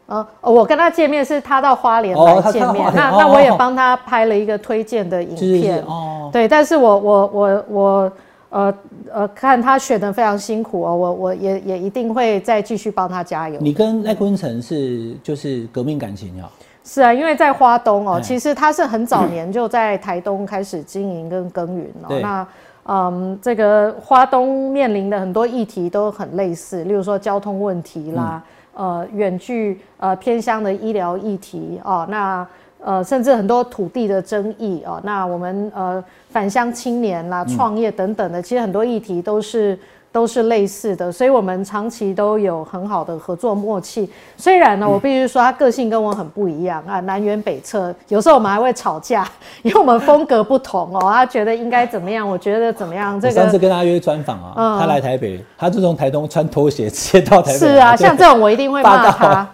[0.07, 5.83] 呃，我跟他见面是他到花莲来见面，那那我也帮他拍了一个推荐的影片。
[5.85, 8.13] 哦，对，但是我我我我
[8.51, 8.75] 呃
[9.13, 13.59] 呃，看他选的非常辛苦哦，我我也也一定会再继续帮他加油。
[13.61, 16.47] 你跟赖坤成是就是革命感情哦？
[16.85, 22.19] 是啊，因为在花东哦，其实他是很早年就在台东开始经营跟耕耘哦。
[22.21, 22.47] 那
[22.87, 28.43] 嗯，这个花东面临的很多议题都很类似，例如说交通问题啦，
[28.75, 32.47] 呃，远距呃偏乡的医疗议题哦，那
[32.83, 39.79] 呃甚至很多土地的争议哦，那我们呃返乡青年啦、创业等等的，其实很多议题都是。
[40.15, 44.09] 都是类似的，所以我们长期都有很好的合作默契。
[44.37, 49.29] 虽然呢，我必须说他个性跟我很不一样啊，南辕北辙，有时候我们还会吵架，
[49.63, 51.01] 因为我们风格不同哦。
[51.13, 53.21] 他觉得应该怎么样，我觉得怎么样。
[53.21, 57.59] 这个上次跟他约专访啊，他来台北，他就从台东穿拖鞋 直接到台北。
[57.59, 59.51] 是啊，像这种我一定会骂他。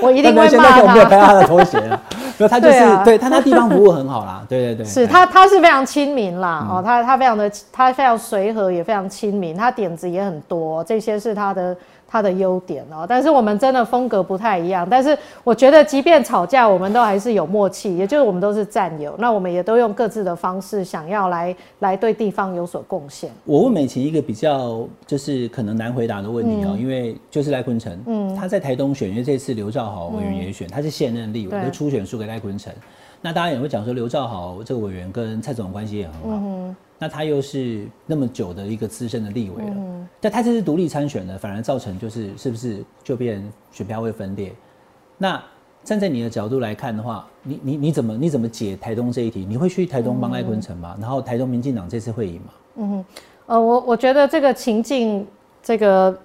[0.00, 0.82] 我一定会骂他。
[0.82, 2.00] 我没有拍他的拖鞋了，
[2.38, 4.86] 因他就是对他那地方服务很好啦，对对对。
[4.86, 11.76] 是他，他是非常亲民啦，哦，他他非常的，他非常随和，也非常亲民，他点子也很多，这些是他的。
[12.16, 14.88] 他的优点哦，但是我们真的风格不太一样。
[14.88, 19.14] 但是我觉得，即便吵架，我们都还是有默契，也就是我们都是战友。
[19.18, 23.30] 那我们也都用各自的方式，想要来来对地方有所贡献。
[23.44, 32.72] 我问美琪一个比较就是可能难回答的问题啊，因为就是赖坤成，嗯，他在台东选，因为这次刘兆豪委员也选，他是现任立委，就初选输给赖坤成。
[33.20, 36.74] 那大家也会讲说，刘兆豪这个委员跟蔡总关系也很好。
[36.98, 44.52] 那他又是那么久的一个资深的立委了，嗯但他这次独立参选呢，反而造成就是是不是就变选票会分裂？
[45.18, 45.42] 那
[45.84, 49.44] 站在你的角度来看的话，你你你怎么你怎么解台东这一题？
[49.48, 50.96] 你会去台东帮赖坤成吗？
[51.00, 52.52] 然后台东民进党这次会赢吗？
[52.76, 53.04] 嗯，
[53.46, 55.26] 呃，我我觉得这个情境
[55.62, 56.18] 这个。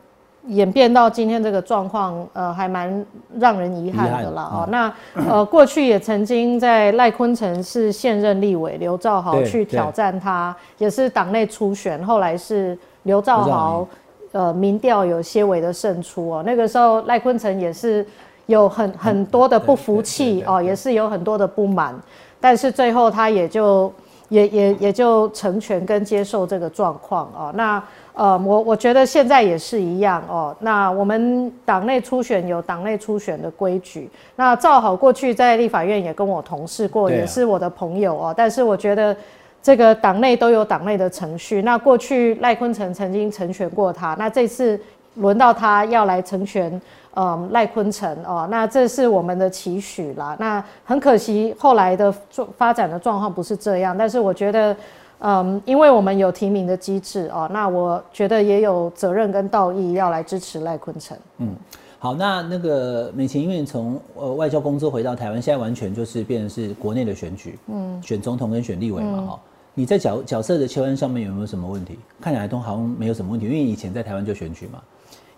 [0.47, 3.05] 演变到今天这个状况，呃，还蛮
[3.39, 4.49] 让人遗憾的啦。
[4.51, 4.91] 哦，那
[5.29, 13.87] 呃， 过去也曾经在赖坤成是现任立委，刘兆豪去挑战他，也是党内初选，后来是刘兆豪，
[14.31, 16.43] 呃，民调有些微的胜出哦。
[16.43, 18.05] 那个时候赖坤成也是
[18.47, 21.95] 有很很多的不服气哦，也是有很多的不满，
[22.39, 23.93] 但是最后他也就
[24.29, 27.51] 也也也就成全跟接受这个状况哦。
[27.53, 27.81] 那
[28.13, 30.53] 呃，我我觉得现在也是一样哦。
[30.59, 34.09] 那我们党内初选有党内初选的规矩。
[34.35, 38.33] 那赵好过去在立法院也跟我同事过，也是我的朋友哦。
[38.35, 39.15] 但是我觉得
[39.63, 41.61] 这个党内都有党内的程序。
[41.61, 44.77] 那过去赖坤成曾经成全过他，那这次
[45.15, 46.81] 轮到他要来成全，
[47.15, 48.45] 嗯，赖坤成哦。
[48.51, 50.35] 那这是我们的期许啦。
[50.37, 54.75] 那很可惜后来的状发展的状况不是这样，但是我觉得。
[55.23, 61.15] 嗯，因为我们有提名的机制哦，那我觉得也有责任跟道义要来支持赖坤成。
[61.37, 61.55] 嗯，
[61.99, 69.39] 好，那那个美琴，因为从呃外交工作回到台湾，现在完全就是变成是国内的选举，嗯，选总统跟选立委嘛，哈，
[69.75, 71.99] 你在角角色的切换上面有没有什么问题？
[72.19, 74.81] 看起来都好像没有什么问题，因为以前在台湾就选举嘛。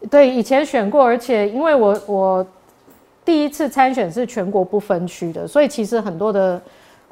[0.10, 2.48] 对，以前选过，而且因为我我
[3.26, 6.62] 第一次参选是全国不分区的，所以其实很多的。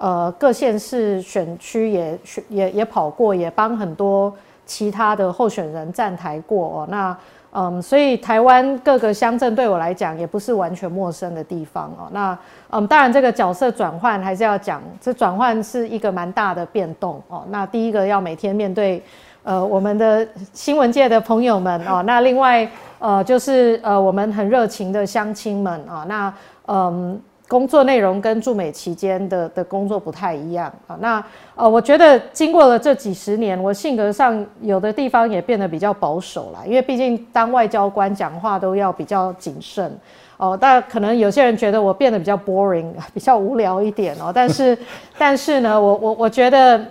[0.01, 4.33] 呃，各县市选区也选也也跑过，也帮很多
[4.65, 6.87] 其他的候选人站台过哦。
[6.89, 7.15] 那
[7.51, 12.09] 嗯，所以台湾各个乡镇对我来讲也不是完全陌生的地方哦。
[12.11, 12.35] 那
[12.71, 17.43] 嗯，当然这个角色转换还是要讲，这转换是一个蛮大的变动哦。
[17.51, 19.03] 那第一个要每天面对
[19.43, 22.01] 呃我们的新闻界的朋友们哦。
[22.07, 26.03] 那另外呃就是呃我们很热情的乡亲们啊。
[26.07, 26.33] 那
[26.65, 27.21] 嗯。
[27.51, 31.21] 工作内容跟驻美期间的的工作不太一样啊，那
[31.53, 39.91] 呃，我觉得经过了这几十年，我性格上有的地方也变得比较保守了，因为毕竟当外交官讲话都要比较谨慎
[40.37, 40.57] 哦。
[40.59, 44.31] 但可能有些人觉得我变得比较 boring， 比较无聊一点哦。
[44.33, 44.77] 但是，
[45.19, 46.81] 但是呢，我我我觉得，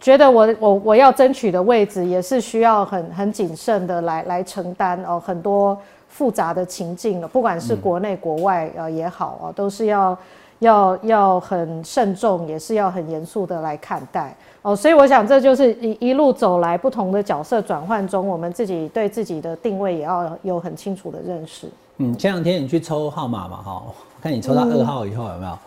[0.00, 5.78] 觉得我我我要争取的位置也是需要很很谨慎的来来承担哦很多。
[6.16, 10.16] 复杂的情境了，不管是国内国外呃也好啊，都是要
[10.60, 14.74] 要要很慎重，也是要很严肃的来看待哦。
[14.74, 21.68] 所以我想，这就是一一路走来不同的角色转换中，我们自己对自己的定位也要有很清楚的认识。
[21.98, 25.58] 嗯，前两天你去抽号码嘛，哈，我看你抽到二号以后有没有，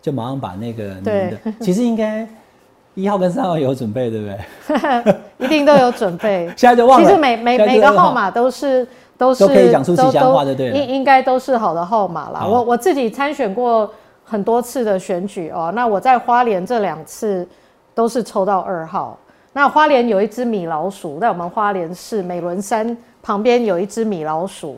[0.00, 2.24] 就马上把那个你的，其实应该
[2.94, 5.16] 一号跟三号有准备，对不对？
[5.44, 6.46] 一定都有准备。
[6.56, 7.04] 现在就忘了。
[7.04, 8.86] 其实每每每个号码都是
[9.18, 10.70] 都是都可以讲出吉祥话的，对。
[10.70, 12.46] 应应该都是好的号码啦。
[12.46, 13.90] 我我自己参选过
[14.24, 17.46] 很多次的选举哦，那我在花莲这两次
[17.94, 19.18] 都是抽到二号。
[19.52, 24.76] 那花莲有一只米老鼠，在我们花莲市美仑山旁边有一只米老鼠。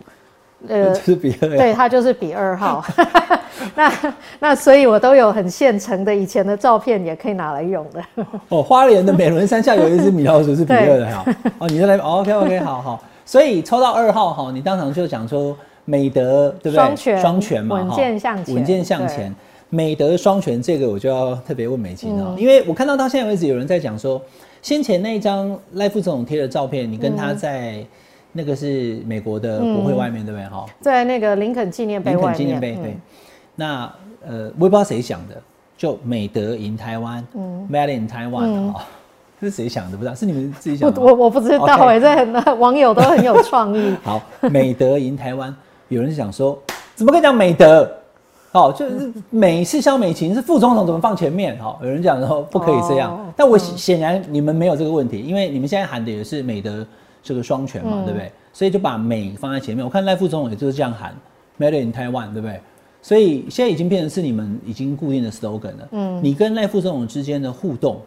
[0.67, 2.85] 呃， 是比二，对，它就是比二号。
[3.75, 3.93] 那
[4.41, 8.25] 那所以，我都有很现成的以前的照片，也可以拿来用的。
[8.49, 11.25] 哦，花莲的美仑山下有一只米老鼠是比二的哈。
[11.59, 13.01] 哦，你就来，OK OK，好好。
[13.29, 16.83] 所以抽到二号哈，你当场就讲说美德，对不对？
[16.83, 19.35] 双全，双全嘛，稳健向前，稳健向前。
[19.69, 24.19] 美德双全，这个我就要特别问美琴了，因为我看到到现在为止，有人在讲说，
[24.63, 27.85] 先前那一张赖副总统贴的照片，你跟他在。
[28.33, 30.47] 那个是美国的国会外面，对不对？
[30.49, 32.23] 哈，在那个林肯纪念碑外面。
[32.25, 32.97] 林肯纪念碑，对。
[33.57, 33.91] 那
[34.25, 35.43] 呃，我也不知道谁想的，
[35.79, 37.27] 就美德赢台湾
[37.73, 38.85] ，Made in Taiwan 哈，
[39.41, 39.97] 是谁想的？
[39.97, 41.01] 不知道，是你们自己想的。
[41.01, 43.95] 我我不知道哎，这很 网友都很有创意。
[44.05, 44.21] 好，
[44.51, 45.55] 美德赢台湾，
[45.89, 46.59] 有人想说，
[46.95, 47.91] 怎么可以讲美德？
[48.53, 51.57] 哦，就是美是肖美琴，是副总统怎么放前面？
[51.59, 56.87] 哈，有人讲说不可以这样，但我显然你们没有这个问题，因为你们现在喊的也是美德。
[57.21, 58.31] 这个双全嘛，对不对？
[58.55, 59.85] 所以就把美放在前面。
[59.85, 61.15] 我看赖副总统也就是这样喊
[61.59, 62.59] ，Made in Taiwan，对不对？
[63.03, 65.89] 所以现在已经变成是你们已经固定的 slogan 了。
[65.91, 68.01] 嗯，你跟赖副总统之间的互动，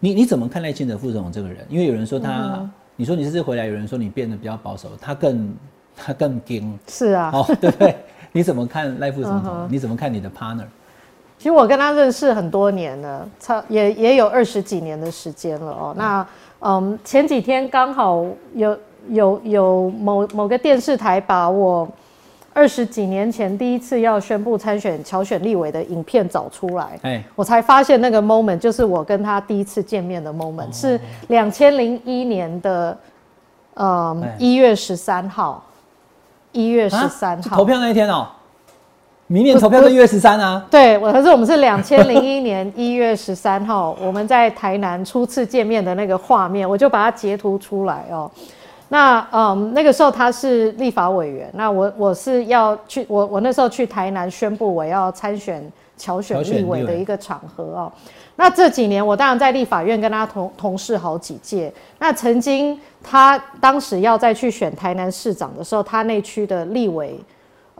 [0.00, 1.58] 你你怎么看赖清德副总统这个人？
[1.68, 5.54] 因为有人说他，你说你这次回来，有人说你变得比较保守，他更
[5.96, 6.78] 他更硬。
[6.86, 7.96] 是啊，哦，对不对？
[8.32, 9.66] 你怎么看赖副总统？
[9.70, 10.66] 你怎么看你的 partner？
[11.38, 15.94] 其实我跟他认识很多年了，差也也有二十几年的时间了哦。
[15.96, 16.26] 那
[16.60, 21.88] 嗯，前几天刚好有有有某某个电视台把我
[22.58, 32.98] 二十几年前第一次要宣布参选乔选立委的影片找出来，哎，我才发现那个 moment 就是我跟他第一次见面的 moment，是两千零一年的
[33.74, 35.62] 嗯一月十三号，
[36.50, 37.54] 一月十三号。
[37.54, 38.26] 投票那一天哦。
[39.28, 40.66] 明年投票是一月十三啊？
[40.68, 48.28] 对，我可是我们是两千零一年一月十三号，我们在台南初次见面的那个画面，我就把它截图出来哦。
[48.88, 57.92] 那嗯，那个时候他是立法委员，那我我是要去，我我那时候去台南宣布我要参选侨选立委的一个场合哦。
[58.36, 61.72] 那这几年我当然在立法院跟他同同事好几届。
[61.98, 67.18] 那曾经他当时要再去选台南市长的时候，他那区的立委。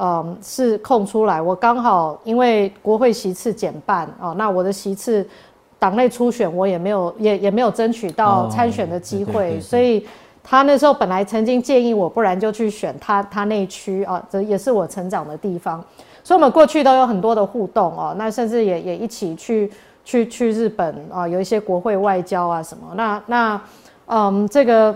[0.00, 5.28] 嗯，是空出来，我刚好因为国会席次减半哦，那我的席次
[5.76, 10.06] 党内初选我也没有也也没有争取到参选的机会，所以
[10.48, 15.84] 他那时候本来曾经建议我，不然就去选他他那区啊，这也是我成长的地方，
[16.24, 19.70] 所以我们过去都有很多的互动哦，那甚至也也一起去
[20.04, 23.60] 去去日本啊，有一些国会外交啊什么，那那
[24.06, 24.94] 嗯这个。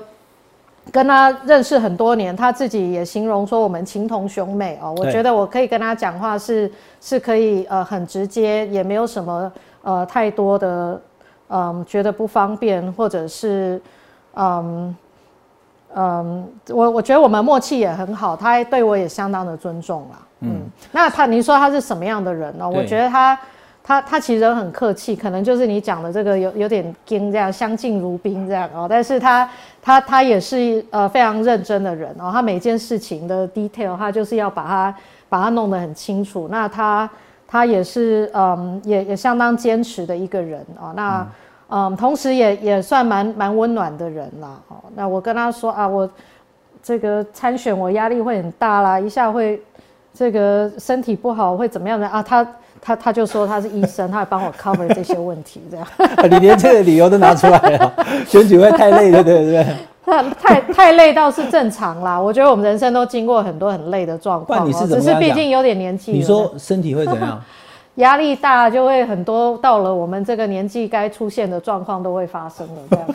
[0.90, 4.92] 跟他认识很多年，他自己也形容说我们情同兄妹哦。
[4.98, 6.68] 我觉得我可以跟他讲话是
[7.00, 11.00] 是可以呃很直接，也没有什么呃太多的
[11.50, 13.80] 嗯觉得不方便或者是
[14.34, 14.92] 嗯
[15.94, 20.18] 嗯我我觉得我们默契也很好，他对我也相当的尊重啦。
[20.40, 22.68] 嗯，那他您说他是什么样的人呢？
[22.68, 23.38] 我觉得他。
[23.84, 29.50] 他他其实很客气，可能就是你讲的这个有有点惊这样相敬如宾这样哦，但是他
[29.82, 34.94] 他他也是呃非常认真的人哦，他每件事情的 detail 他就是要把它
[35.28, 36.46] 把它弄得很清楚。
[36.48, 37.10] 那他
[37.48, 41.26] 他也是嗯也也相当坚持的一个人哦，那嗯
[41.98, 44.76] 同时也也算蛮蛮温暖的人啦哦。
[44.94, 46.08] 那我跟他说啊，我
[46.82, 49.60] 这个参选我压力会很大啦，一下会
[50.14, 52.22] 这个身体不好会怎么样的啊？
[52.22, 52.46] 他。
[52.84, 55.86] 他他就说他是医生，他会帮我 cover 这些问题，这样。
[56.28, 57.94] 你连这个理由都拿出来了，
[58.26, 59.64] 选举会太累了，对不对？
[60.42, 62.20] 太太累倒是正常啦。
[62.20, 66.10] 我觉得我们人生都经过很多很累的状况，只是毕竟有点年纪。
[66.10, 67.40] 你说身体会怎样？
[67.96, 73.06] 压力大就会很多，到了我们这个年纪该出现的状况都会发生了，这样。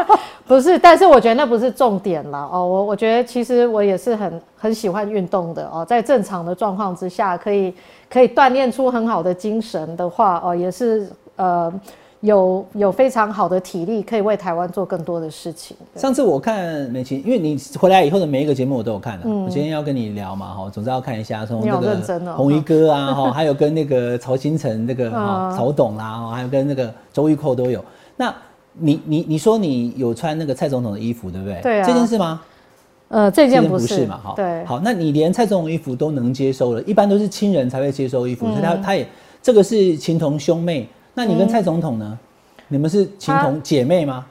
[0.46, 2.48] 不是，但是我觉得那不是重点啦。
[2.52, 2.66] 哦。
[2.66, 7.74] 我我觉得其实我也是很很喜欢运动的哦，在正常的状况之下可以。
[8.08, 11.72] 可以锻炼出很好的精神的话，哦，也是呃
[12.20, 15.76] 有有非常好的体力，可以为台湾做更多的事情。
[15.94, 25.10] 上次我看美琴，因为你回来以后的每一个节目我都有看的，我今天要跟你聊嘛，哈，总之要看一下从那个红衣哥啊，哈，还有跟那个曹新成那个
[25.54, 27.84] 曹董啦，还有跟那个周玉蔻都有。
[28.16, 28.34] 那
[28.72, 31.60] 你你你说你有穿那个蔡总统的衣服，对不对？
[31.60, 31.86] 对啊。
[31.86, 32.40] 这件事吗？
[33.08, 34.18] 呃，这件不是嘛？
[34.18, 39.06] 哈，对，好，那你连蔡总统衣服都能接收了，一般都是亲人才会接收衣服，所以他他也
[39.42, 40.88] 这个是情同兄妹。
[41.16, 42.18] 那你跟蔡总统呢？
[42.68, 44.26] 你们是情同姐妹吗？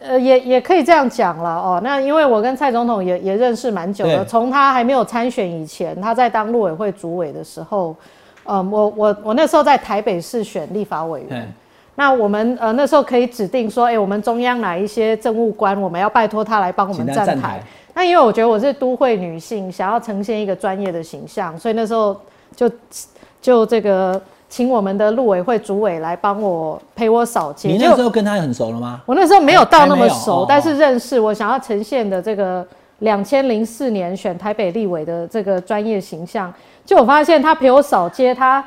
[0.00, 1.80] 呃，也也可以这样讲了哦。
[1.82, 7.96] 那因为我跟蔡总统也也认识蛮久了，从他还没有参选以前，他在当陆委会主委的时候，
[8.44, 11.52] 嗯，我我我那时候在台北市选立法委员。
[11.96, 17.62] 那我们呃那时候可以指定说，哎，我们中央哪一些政务官，我们要拜托他来帮我们站台。
[17.92, 22.18] 那因为我觉得我是都会女性，想要呈现一个专业的形象，所以那时候
[22.56, 22.70] 就
[23.42, 27.70] 就这个请我们的陆委会主委来帮我陪我扫街。
[27.70, 29.00] 你那时候跟他很熟了吗？
[29.06, 31.18] 我那时候没有到那么熟，但是认识。
[31.18, 32.66] 我想要呈现的这个
[32.98, 36.52] 两千零四年选台北立委的这个专业形象，
[36.84, 38.62] 就我发现他陪我扫街，他。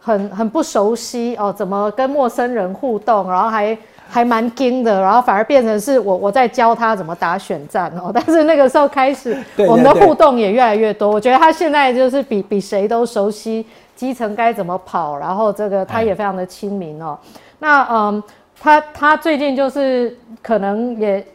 [0.00, 3.76] 很很不熟悉哦，怎么跟陌生人互动，然后还
[4.08, 8.10] 还蛮惊的，然后反而变成是我我在教他怎么打选战哦。
[8.14, 9.36] 但是那个时候开始，
[9.68, 11.10] 我们的互动也越来越多。
[11.10, 13.66] 我觉得他现在就是比比谁都熟悉
[13.98, 17.18] 基层该怎么跑，然后这个他也非常的亲民哦。
[17.58, 18.22] 那嗯，
[18.60, 21.26] 他他最近就是可能也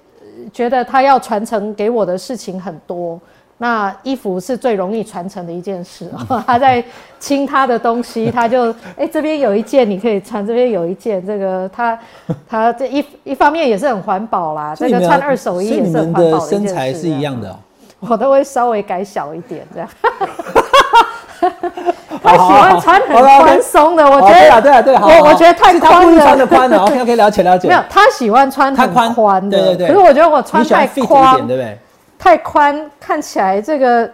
[0.53, 3.19] 觉得他要传承给我的事情很多。
[3.57, 6.41] 那衣服是最容易传承的一件事哦！
[6.47, 6.83] 他在
[7.19, 11.99] 清他的东西，他就 哎这边有一件你可以穿，这边有一件，这个他
[12.47, 17.53] 他这一一方面也是很环保啦，这个穿二手衣也是很环保的身材是一样的，
[17.99, 19.89] 我都会稍微改小一点这样。
[22.23, 26.77] 他喜欢穿很宽松的，我觉得对啊对啊对，我我觉得太宽了，穿的宽了。
[26.83, 27.67] OK OK，了解了解。
[27.67, 29.87] 没有，他喜欢穿太宽的，对对对。
[29.87, 31.77] 可是我觉得我穿太宽，对不对？
[32.17, 34.09] 太宽看起来这个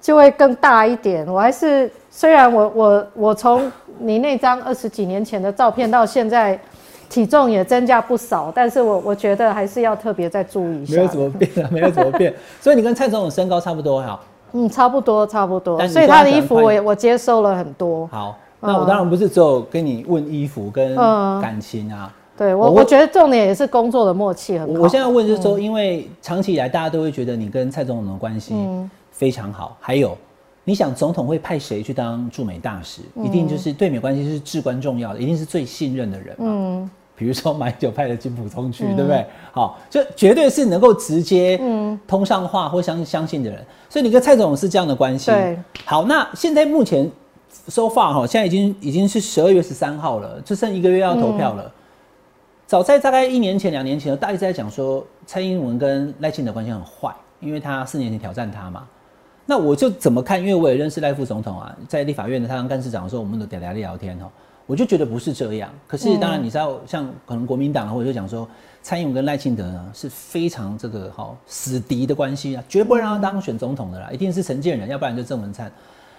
[0.00, 1.26] 就会更大一点。
[1.26, 6.58] 我还是虽然我我我从你那张二十几年前的照片到现在
[7.08, 10.96] 体重也增加不少，但是我我觉得还是要特别再注意一下。
[10.96, 12.34] 没有怎么变啊，没有怎么变。
[12.60, 14.20] 所以你跟蔡总统身高差不多哈？
[14.52, 15.86] 嗯，差不多差不多。
[15.88, 18.06] 所以他的衣服我我接受了很多。
[18.08, 20.94] 好，那我当然不是只有跟你问衣服跟
[21.40, 22.12] 感情啊。
[22.36, 24.82] 对我，我觉得重点也是工作的默契很好。
[24.82, 28.54] 我现在问就是说，因为长期以来大家都会觉得你跟蔡总统的关系
[29.10, 29.76] 非常好。
[29.80, 30.16] 还有，
[30.62, 33.02] 你想总统会派谁去当驻美大使？
[33.16, 36.46] 一定就是对美关系是至关重要的，一定是最信任的人嘛。
[36.46, 39.26] 嗯，比如说马英九派的金普通去，对不对？
[39.50, 41.60] 好，就绝对是能够直接
[42.06, 43.58] 通上话或相相信的人。
[43.88, 45.32] 所以你跟蔡总是这样的关系。
[45.32, 47.10] 对，好，那现在目前
[47.68, 51.72] 收发哈，现在已经已经是十二月十三号了，就剩一个月要投票了。
[52.66, 58.86] 早在大概一年前、两年前，大家在讲说蔡英文跟赖清德关系很坏，因为他四年前挑战他嘛。
[59.46, 60.38] 那我就怎么看？
[60.38, 64.26] 因为我也认识赖副总统啊，在立法院的他当干事长的时候，我们都聊聊聊天哦。
[64.68, 65.68] 我就觉得不是这样。
[65.88, 68.48] 可是当然你知道，像可能国民党或者就讲说
[68.82, 75.72] 蔡英文跟赖清德呢是非常这个好死敌的关系啊，绝不会让他当选总统的啦，一定是陈建仁，要不然就郑文灿。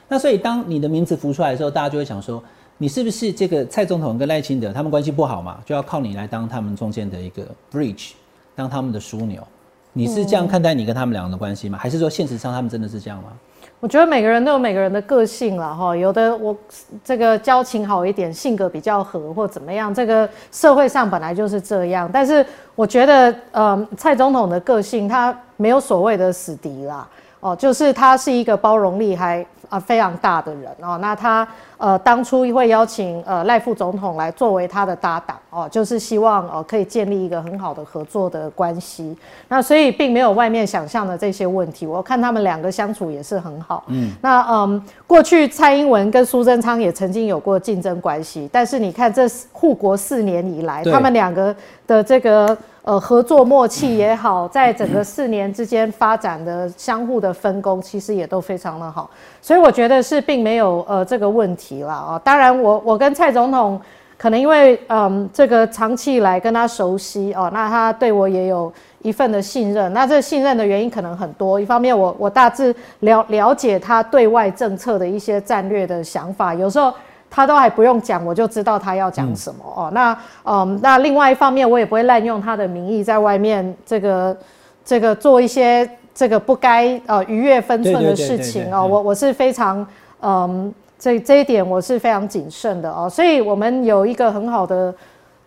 [0.09, 2.43] 那所以当你的名字浮出来的时候，大家就会想说。
[2.81, 5.59] 你是不是这个蔡总统跟赖清德他们关系不好嘛？
[5.65, 8.11] 就要靠你来当他们中间的一个 bridge，
[8.55, 9.45] 当他们的枢纽。
[9.91, 11.77] 你是这样看待你跟他们两个的关系吗？
[11.77, 13.33] 还是说现实上他们真的是这样吗？
[13.81, 15.95] 我觉得每个人都有每个人的个性了哈。
[15.95, 16.55] 有的我
[17.03, 22.09] 这个交情好一点，性格比较和或怎么样，这个社会上本来就是这样。
[22.11, 27.07] 但是我觉得，呃，蔡总统的个性他没有所谓的死敌啦，
[27.39, 30.97] 哦，就是他是一个包容力还啊非常大的人哦。
[30.99, 31.47] 那他。
[31.79, 39.17] 呃，当初会邀请呃赖副总统来作为他的搭档哦，就是希望呃可以建立一个很好的合作的关系。
[39.47, 43.85] 那所以并没有外面想象的这些问题，我看他们两个相处也是很好。
[43.87, 51.55] 嗯，那嗯，过去蔡英文跟苏贞昌也曾经有过竞争关系，但是你看这护国四年以来，他们两个
[51.87, 52.57] 的这个。
[52.89, 59.07] 呃，合作默契也好，在整个四年之间发展的相互的分工，其实也都非常的好，
[59.43, 62.19] 所以我觉得是并没有呃这个问题了啊。
[62.23, 63.79] 当然，我我跟蔡总统
[64.17, 68.73] 可能因为嗯这个长期以来跟他熟悉哦，那他对我也有
[69.03, 69.93] 一份的信任。
[69.93, 76.91] 那这信任的原因可能很多，一方面我我大致了了解他对外政策的一些战略的想法，有时候。
[77.31, 79.89] 他都还不用讲，我就知道他要讲什么哦。
[79.93, 84.35] 那嗯，那另外一方面，我也不会滥用他的名义在外面这个
[84.83, 88.83] 这个做一些这个不该呃逾越分寸的事情哦。
[88.85, 89.85] 我我是非常
[90.21, 93.07] 嗯，这这一点我是非常谨慎的哦。
[93.07, 94.93] 所以我们有一个很好的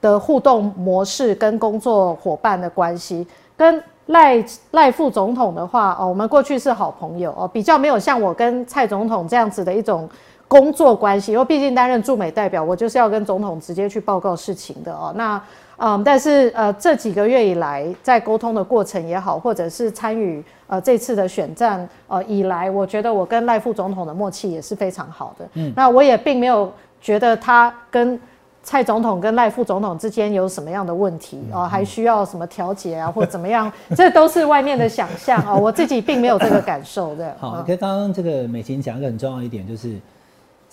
[0.00, 3.26] 的互动模式跟工作伙伴的关系。
[3.56, 10.08] 跟赖赖副总统的话哦，我们过去是好朋友哦，比较没有像我跟蔡总统这样子的一种。
[10.52, 15.10] 工作关系，因为毕竟担任驻美代表，我就是要跟总统直接去报告事情的哦。
[15.16, 15.42] 那
[15.78, 25.48] 嗯，但是呃，这几个月以来，在沟通的过程也好，或者是参与呃这次的选战呃以来，我觉得我跟赖副总统的默契也是非常好的。
[25.54, 28.20] 嗯，那我也并没有觉得他跟
[28.62, 33.72] 蔡总统跟赖副总统之间有什么样的问题啊，还需要什么调解啊，或怎么样？
[33.96, 37.34] 这都是外面的想象啊，我自己并没有这个感受的。
[37.40, 39.96] 好，跟刚刚这个美琴讲一个很重要一点，就是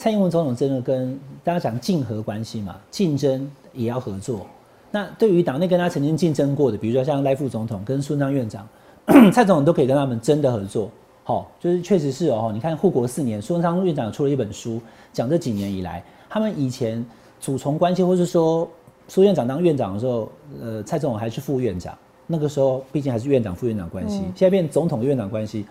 [0.01, 4.47] 蔡英文总统真的跟大家讲竞合关系嘛，竞争也要合作。
[4.91, 8.65] 那对于党内跟他曾经竞争过的，比如说像赖副总统跟孙章院长、
[9.33, 10.89] 蔡总统都可以跟他们真的合作。
[11.25, 12.49] 好，就是确实是哦。
[12.53, 14.79] 你看护国四年，孙章院长出了一本书，
[15.11, 17.05] 讲这几年以来他们以前。
[17.41, 18.69] 主从关系，或是说
[19.07, 20.29] 苏院长当院长的时候，
[20.61, 21.97] 呃，蔡总统还是副院长，
[22.27, 24.19] 那个时候毕竟还是院长副院长关系。
[24.35, 25.65] 现在变总统院长关系，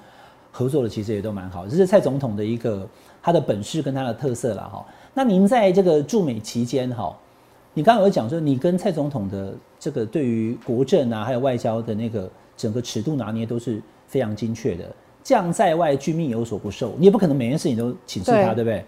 [0.50, 1.68] 合作的其实也都蛮好。
[1.68, 2.88] 这是蔡总统的一个
[3.28, 4.82] 他的本事跟他的特色了哈。
[5.12, 7.14] 那您在这个驻美期间哈，
[7.74, 14.84] 你刚刚有讲说你跟蔡总统的这个对于国政啊，还有外交的那个整个尺度拿捏都是非常精确的。
[15.22, 18.82] 将在外，居命有所不受，你也不可能每件事情都请示他，对不对？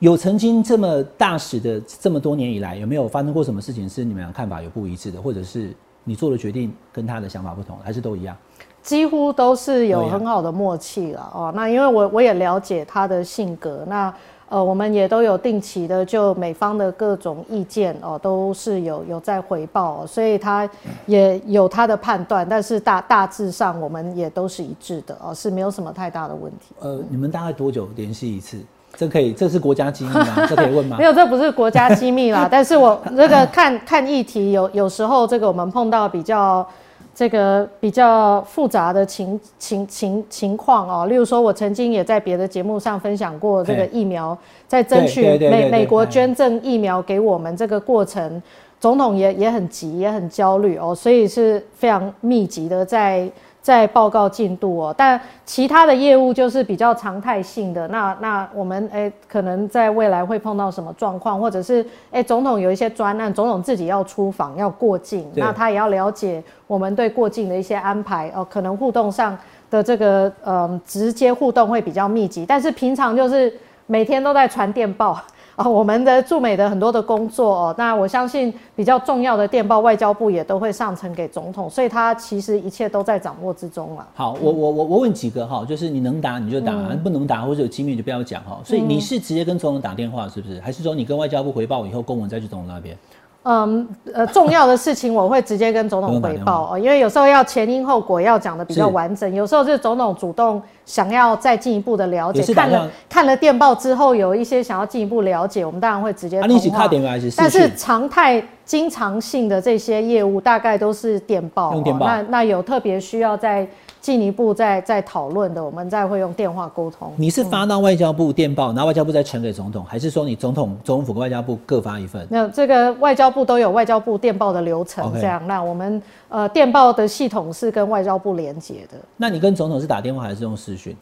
[0.00, 8.36] 有曾经这么大使的这么多年以来，有没有发生过什么事情是你们俩看法有不一致的，或者是你做的决定跟他的想法不同，还是都一样？
[8.82, 11.52] 几乎都是有很好的默契了哦。
[11.54, 14.12] 那因为我我也了解他的性格，那
[14.48, 20.68] 呃，我们也都有定期的就美方的各种意见哦，都是有有在回报，所以他
[21.06, 26.74] 也有他的判断，但是大大致上我们也都是一致的哦，是没有什么太大的问题。
[26.80, 28.58] 呃，你们大概多久联系一次？
[28.94, 30.44] 这可以，这是国家机密吗？
[30.46, 30.98] 这可以问吗？
[30.98, 32.46] 没有，这不是国家机密啦。
[32.50, 36.66] 但是我这个看看议题，有有时候这个我们碰到比较
[37.14, 41.06] 这个比较复杂的情情情情况哦。
[41.06, 44.36] 例如说，我曾经也在别的节目上分享过这个疫苗，
[44.66, 48.42] 在争取美美国捐赠疫苗给我们这个过程，
[48.80, 53.30] 总统也也很急，也很焦虑哦，所以是非常密集的在。
[53.62, 57.86] 在报告进度哦，但其他的业务就是比较常态性的。
[57.88, 68.44] 那那我们诶，可能在未来会碰到什么状况，或者是诶，总统有一些专案，总统自己要出访要过境，那他也要了解我们对过境的一些安排哦。
[68.50, 69.38] 可能互动上
[69.70, 73.56] 的这个嗯，直接互动会比较密集，但是平常就是
[73.86, 75.22] 每天都在传电报。
[75.62, 84.08] 哦，我们的驻美的很多的工作哦，那我相信比较重要的电报，外交部也都会上呈给总统，所以他其实一切都在掌握之中了。
[84.14, 86.72] 好，我我我我问几个哈，就是你能答你就答，
[87.04, 88.60] 不能答或者有机密就不要讲哈。
[88.64, 90.60] 所以你是直接跟总统打电话是不是？
[90.60, 92.96] 还是说你跟外交部回报以后，公文再去总统那边？
[93.44, 106.88] 嗯呃，重要的事情我会直接跟总统汇报哦，因为有时候要前因后果要讲的比较完整，有时候是总统主动想要再进一步的了解，看了看了电报之后有一些想要进一步了解，我们当然会直接通话。
[107.36, 112.06] 但是常态经常性的这些业务大概都是电报，用电报。
[112.06, 113.66] 那那有特别需要在。
[114.02, 117.12] 进一步再再讨论的，我们再会用电话沟通。
[117.16, 122.26] 你是发到外交部电报，然后外交部再呈给总统，还是说你总统、总统府跟外交部各发一份？
[122.28, 125.40] 那这个外交部都有外交部电报的流程，这样。
[125.46, 128.98] 那我们呃电报的系统是跟外交部连接的。
[129.16, 130.96] 那你跟总统是打电话还是用视讯？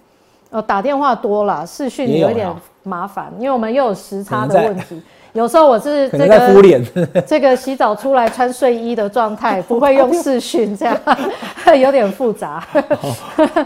[0.50, 5.00] 呃，打电话多了，视讯有一点麻烦，因为我们又有时差的问题。
[5.32, 10.96] 有时候我是这个 这个洗澡出来穿睡衣的状态，不会用视讯，这样
[11.78, 12.66] 有点复杂。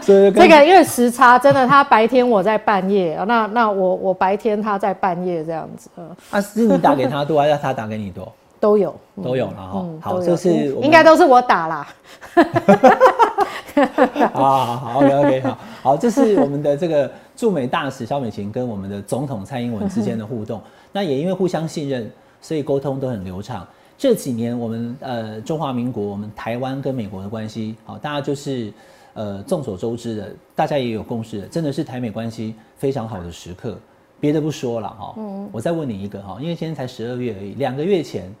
[0.01, 5.89] 这个因为时差，真的他白天我在半夜，那那我我白天他在半夜这样子。
[6.29, 8.31] 啊，是你打给他多，还是他打给你多？
[8.59, 9.85] 都有，都有了哈。
[9.99, 10.51] 好，这是
[10.81, 11.87] 应该都是我打啦。
[14.33, 20.61] 好好好，OK OK，好好，这是我们的这个驻美大使肖美琴跟我们的总统蔡英文之间的互动。
[20.95, 23.67] 那也因为互相信任，所以沟通都很流畅。
[23.97, 28.71] 这几年我们呃中华民国，我们台湾跟美国的关系，好，大家就是
[29.13, 33.77] 呃众所周知的，大家也有共识的，真的是台美关系非常好的时刻。
[34.21, 38.33] 别的不说了哈，嗯，我再问你一个哈，因为今天才十二月而已，两个月前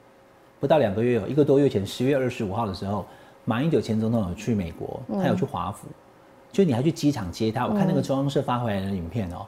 [0.57, 3.05] 不到两个月，有一个多月前，十月二十五号的时候，
[3.43, 5.89] 马英九前总统有去美国，他有去华府，
[6.53, 9.45] 就你还去机场接他，我看那个中央社发回来的影片哦。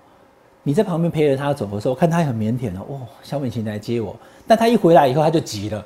[0.68, 4.14] 你在旁边陪着他走的时候，看他很腼腆的，哇，肖美琴来接我。
[4.46, 5.82] 但他一回来以后，他就急了，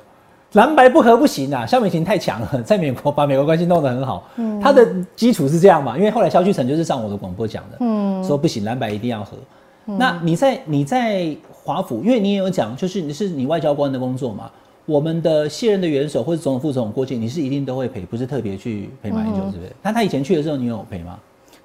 [0.54, 1.64] 蓝白不合不行啊！
[1.64, 4.28] 肖美琴太强了，在美国把美国关系弄得很好。
[4.34, 5.96] 嗯，他的基础是这样嘛？
[5.96, 9.36] 因为后来肖旭成就是上我的广播讲的，嗯，说不行，蓝白一定要合。
[9.84, 14.50] 那你在你在华府，因为你也有讲，就是你是你外交官的工作嘛。
[14.84, 19.70] 我们的卸任的元首或者总统副总统过境，你是一定都会陪，不是特别去陪马英九，是不是？
[19.80, 21.16] 那他以前去的时候，你有陪吗？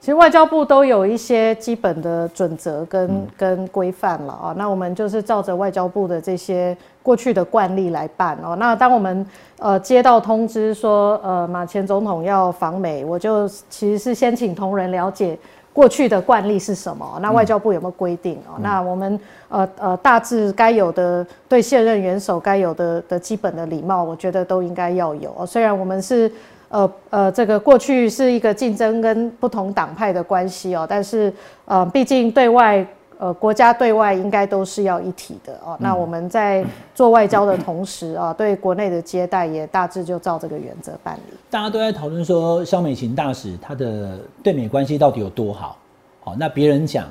[0.08, 4.56] 其实外交部都有一些基本的准则跟跟规范了啊。
[4.56, 8.56] 那我们就是照着外交部的这些过去的惯例来办哦。
[8.56, 9.26] 那当我们
[9.60, 15.38] 呃接到通知说呃马前总统要访美，我就其实是先请同仁了解。
[15.74, 17.20] 过去的惯例是什么？
[17.22, 18.58] 那外交部有没有规定哦？
[18.62, 25.46] 那我们呃呃大致该有的对现任元首该有的的基本的礼貌，我觉得都应该要有。
[25.46, 26.32] 虽然我们是
[26.70, 31.34] 呃呃这个过去是一个竞争跟不同党派的关系哦，但是
[31.66, 32.86] 呃毕竟对外。
[33.20, 35.76] 呃，国家对外应该都是要一体的哦。
[35.80, 36.64] 那我们在
[36.94, 41.36] 做外交的同时啊，对国内的接待也大致就照这个原则办理。
[41.50, 45.80] 大家都在讨论说，肖美琴大使她的对美关系到底有多好？
[46.20, 47.08] 好，那别人讲，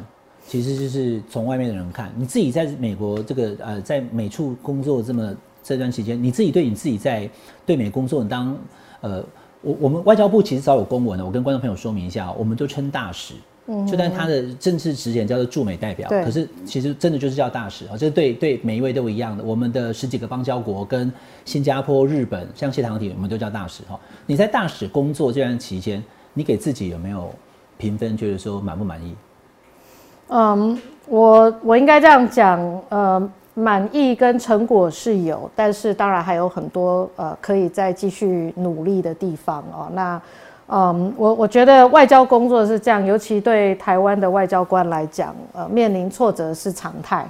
[0.46, 2.08] 其实就是从外面的人看。
[2.14, 7.28] 你自己在美国这个呃，在美处工作这么这段期间，你自己对你自己在
[7.66, 8.56] 对美工作当
[9.00, 9.24] 呃，
[9.66, 13.34] 我我们外交部其实早有公文了，我跟观众朋友说明一下，我们都称大使。
[13.84, 19.42] 就但他的政治职衔叫做驻美代表，可是其实真的就是叫大使啊，这对对每一位都一样的。
[19.42, 21.12] 我们的十几个邦交国跟
[21.44, 23.98] 新加坡、日本，像谢长廷，我们都叫大使哈。
[24.24, 26.00] 你在大使工作这段期间，
[26.32, 27.28] 你给自己有没有
[27.76, 29.16] 评分，觉得说满不满意？
[30.28, 39.88] 嗯，我我应该这样讲，呃，满意跟成果是有，但是当然还有很多呃可以再继续努力的地方哦。
[39.94, 40.20] 那
[40.68, 47.26] 嗯，我我觉得外交工作是这样，尤其对台湾的外交官来讲，呃，面临挫折是常态。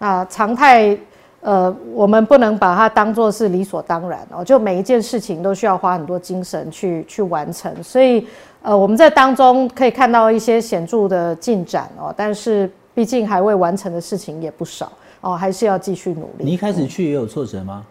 [0.00, 0.98] 那常态，
[1.42, 7.70] 呃，我们不能把它当做是理所当然哦，就每一件事情都需要花很多精神去去完成。
[7.84, 8.26] 所以，
[8.62, 16.44] 呃，我们在当中可以看到一些显著的进展哦，但是毕竟还未完成的事情也不少哦，还是要继续努力。
[16.44, 17.84] 你一开始去也有挫折吗？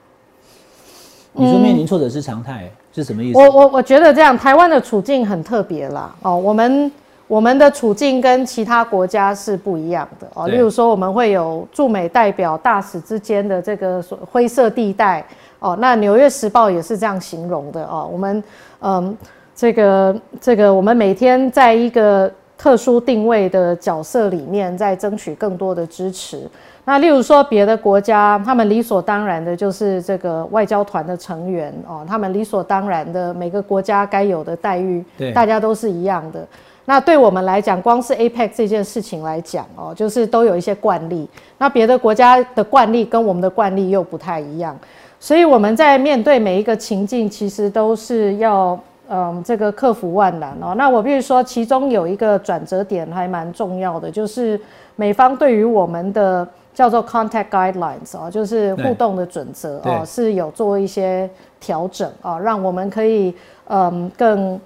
[1.34, 2.72] 你说面临挫折是常态。
[2.96, 3.38] 是什么意思？
[3.38, 6.16] 我我我觉得这样，台湾的处境很特别啦。
[6.24, 6.92] 哦，我们
[7.28, 10.48] 我们的处境跟其他国家是不一样的哦。
[10.48, 15.24] 例如说，我们会有驻美代表、大使之间的这个灰色地带
[15.60, 15.78] 哦。
[15.80, 18.10] 那《纽约时报》也是这样形容的哦。
[18.12, 18.44] 我们
[18.82, 19.16] 嗯，
[19.56, 26.50] 这个这个，我们每天在一个特殊定位的角色里面，在争取更多的支持。
[26.90, 35.04] 那例如说别的国家，他们理所当然的就是这个外交团的成员哦，他们理所当然的每个国家该有的待遇，
[35.36, 36.48] 大家都是一样的。
[36.86, 41.28] 那对我们来讲，光是 APEC 这件事情来讲哦，就是都有一些惯例。
[41.58, 44.74] 那别的国家的惯例跟我们的惯例又不太一样，
[45.20, 48.80] 所以我们在面对每一个情境，其实都是要
[49.10, 50.74] 嗯这个克服万难哦。
[50.78, 54.58] 那我必须说，其中有一个转折点还蛮重要的，就是
[54.96, 56.48] 美方对于我们的。
[56.78, 61.28] 叫做 contact guidelines 哦，就是互动的准则哦，是有做一些
[61.60, 63.34] 调整啊，让我们可以
[63.68, 64.62] 嗯更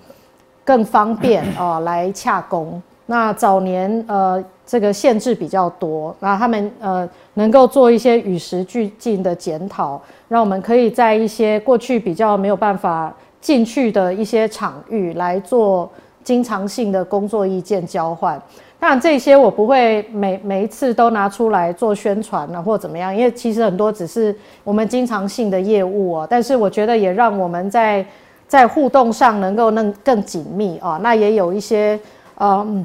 [0.65, 2.81] 更方便啊 来洽工。
[3.05, 15.89] 那早年呃这个限制比较多，那他们呃能够做一些与时俱进的检讨，让我们可以在一些过去比较没有办法进去的一些场域来做
[16.25, 18.37] 经常性的工作意见交换。
[18.81, 26.27] 当然，这些我不会每每一次都拿出来做宣传啊，或怎么样，因为其实很多只是我们经常性的业务哦。
[26.27, 28.03] 但是我觉得也让我们在
[28.47, 30.99] 在互动上能够更更紧密啊。
[31.03, 31.99] 那也有一些
[32.39, 32.83] 嗯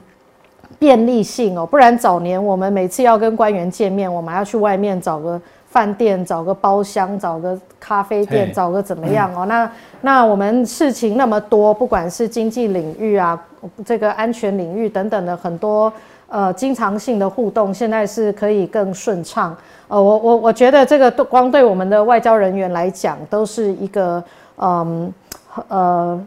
[0.79, 5.41] 便利性哦，不然早年我们每次要跟官员见面，我们要去外面找个。
[5.77, 9.45] 饭店找个包厢，找个咖啡店，找个怎么样哦？
[9.45, 9.71] 那
[10.01, 13.39] 那我们事情那么多，不管是经济领域啊，
[13.85, 15.93] 这个安全领域等等的很多
[16.29, 19.55] 呃经常性的互动，现在是可以更顺畅。
[19.89, 24.25] 呃，我我我觉得这个光对我们的外交人员来讲，都是一个
[24.57, 25.13] 嗯
[25.69, 26.27] 呃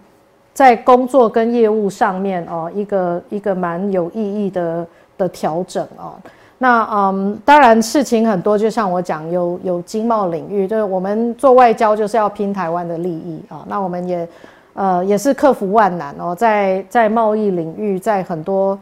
[0.54, 4.86] 在工作跟业务上面哦，一个一个蛮有意义的
[5.18, 6.14] 的调整啊。
[6.62, 13.66] 那嗯，当然事情很多，就像我讲，有有经贸领域，就是我们做外交就是要拼台湾的利益啊。
[13.70, 14.28] 那我们也
[14.74, 18.78] 呃也是克服万难哦，在在贸易领域，在很多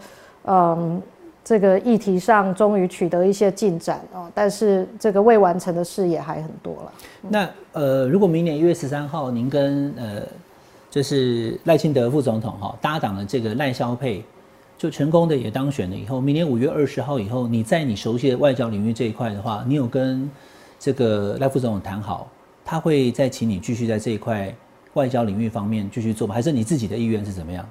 [0.45, 0.99] 嗯
[1.45, 4.25] 这个议题上，终于取得一些进展哦。
[4.33, 6.91] 但是这个未完成的事也还很多了。
[7.29, 10.23] 那呃，如果明年一月十三号，您跟呃
[10.89, 14.23] 就是赖清德副总统哈搭档的这个赖萧佩。
[14.77, 20.29] 就成功的也当选了以后，明年五月二十号以后，你在你熟悉的外交领域这一块的话，你有跟
[20.79, 22.27] 这个赖副总统谈好，
[22.63, 24.53] 他会再请你继续在这一块
[24.93, 26.35] 外交领域方面继续做吗？
[26.35, 27.65] 还是你自己的意愿是怎么样？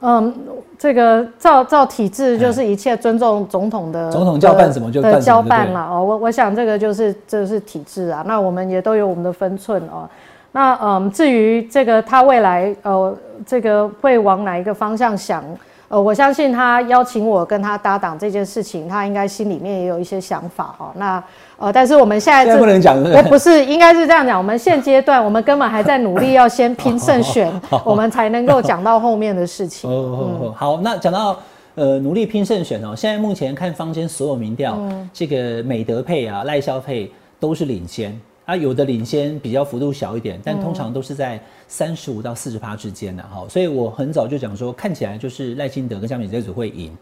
[0.00, 0.34] 嗯，
[0.78, 6.02] 这个照照体制就是一切尊重总统的，总统交办什么就办交办了哦。
[6.02, 10.08] 我我想这个就是这是体制啊，那我们也都有我们的分寸哦。
[10.52, 13.14] 那嗯，至于这个他未来呃
[13.44, 15.44] 这个会往哪一个方向想？
[15.88, 20.90] 呃，我相信他邀请我跟他搭档这件事情，他应该心里面也有一些想法哦。
[20.96, 21.22] 那
[21.56, 22.96] 呃，但是我们现在不能讲，
[23.28, 24.36] 不是应该是这样讲。
[24.38, 27.52] 我们现阶段我们根本还在努力，要先拼胜选，
[27.84, 29.88] 我们才能够讲到后面的事情。
[29.90, 31.36] 哦，好，那讲到
[31.74, 34.76] 呃努力拼胜选哦，现在目前看坊间所有民调，
[35.12, 38.18] 这个美德配啊、赖萧配都是领先。
[38.44, 46.92] 啊，有的领先比较幅度小一点，但通常都是在三十五到四十趴之间的哈，所以我很早就讲说，看起来就是赖清德跟江美这组会赢，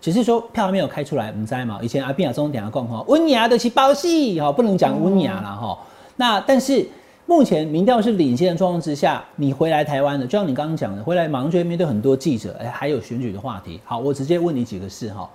[0.00, 1.80] 只是说票还没有开出来，唔知嘛。
[1.82, 5.76] 以前阿扁亚中等下讲哈，温雅的是包戏哈，不能讲温雅了哈。
[6.14, 6.86] 那但是
[7.26, 13.80] 目前民调是领先的状况之下，你回来台湾的，就像你刚刚讲的，回来马上就会面对很多记者，哎，还有选举的话题。
[13.84, 15.28] 好，我直接问你几个事哈。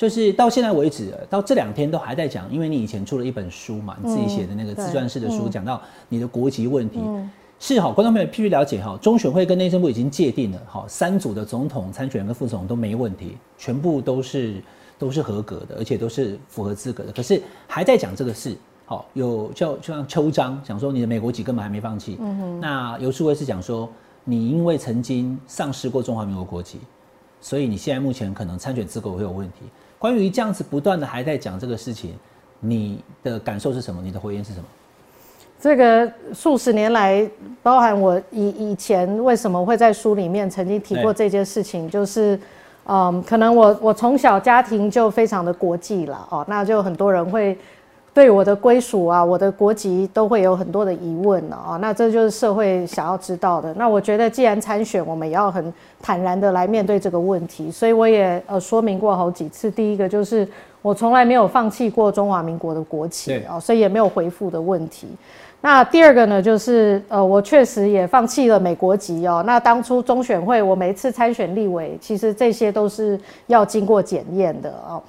[0.00, 5.78] 就是到现在为止，到这两天都还在讲，因为你以前出了一本书嘛，你自己写的那个自传式的书，讲到
[6.08, 6.98] 你的国籍问题，
[7.58, 14.54] 是好，观众朋友必须了解哈，中选会跟内政部已经界定了，好，三组的总统参选跟副总统都没问题，全部都是
[14.98, 22.18] 都是合格的，而且都是符合资格的，可是还在讲这个事，好，有叫就像邱章讲说你的美国籍根本还没放弃，
[22.58, 23.86] 那尤淑慧是讲说
[24.24, 26.78] 你因为曾经丧失过中华民国国籍，
[27.38, 29.66] 所以你现在目前可能参选资格会有问题。
[30.00, 32.18] 关于这样子不断的还在讲这个事情，
[32.58, 34.00] 你的感受是什么？
[34.02, 34.64] 你的回应是什么？
[35.60, 37.30] 这个数十年来，
[37.62, 42.40] 包含我以以前为什么会在书里面曾经提过这件事情，就是，
[42.86, 47.56] 嗯，可能我我从小家庭就非常的国际了哦，那就很多人会。
[48.12, 53.72] 对我的归属啊，我的国籍都会有很多的疑问了啊，那这就是社会想要知道的。
[53.74, 57.70] 那我觉得既然参选，我们也要很坦然的来面对这个问题。
[57.70, 60.46] 所以我也呃说明过好几次，第一个就是
[60.82, 65.06] 我从来没有放弃过中华民国的国旗啊，所以也没有回复的问题。
[65.62, 69.44] 那第二个呢，就是呃我确实也放弃了美国籍哦。
[69.46, 75.00] 那当初中选会我每一次参选立委，其实这些都是要经过检验的哦。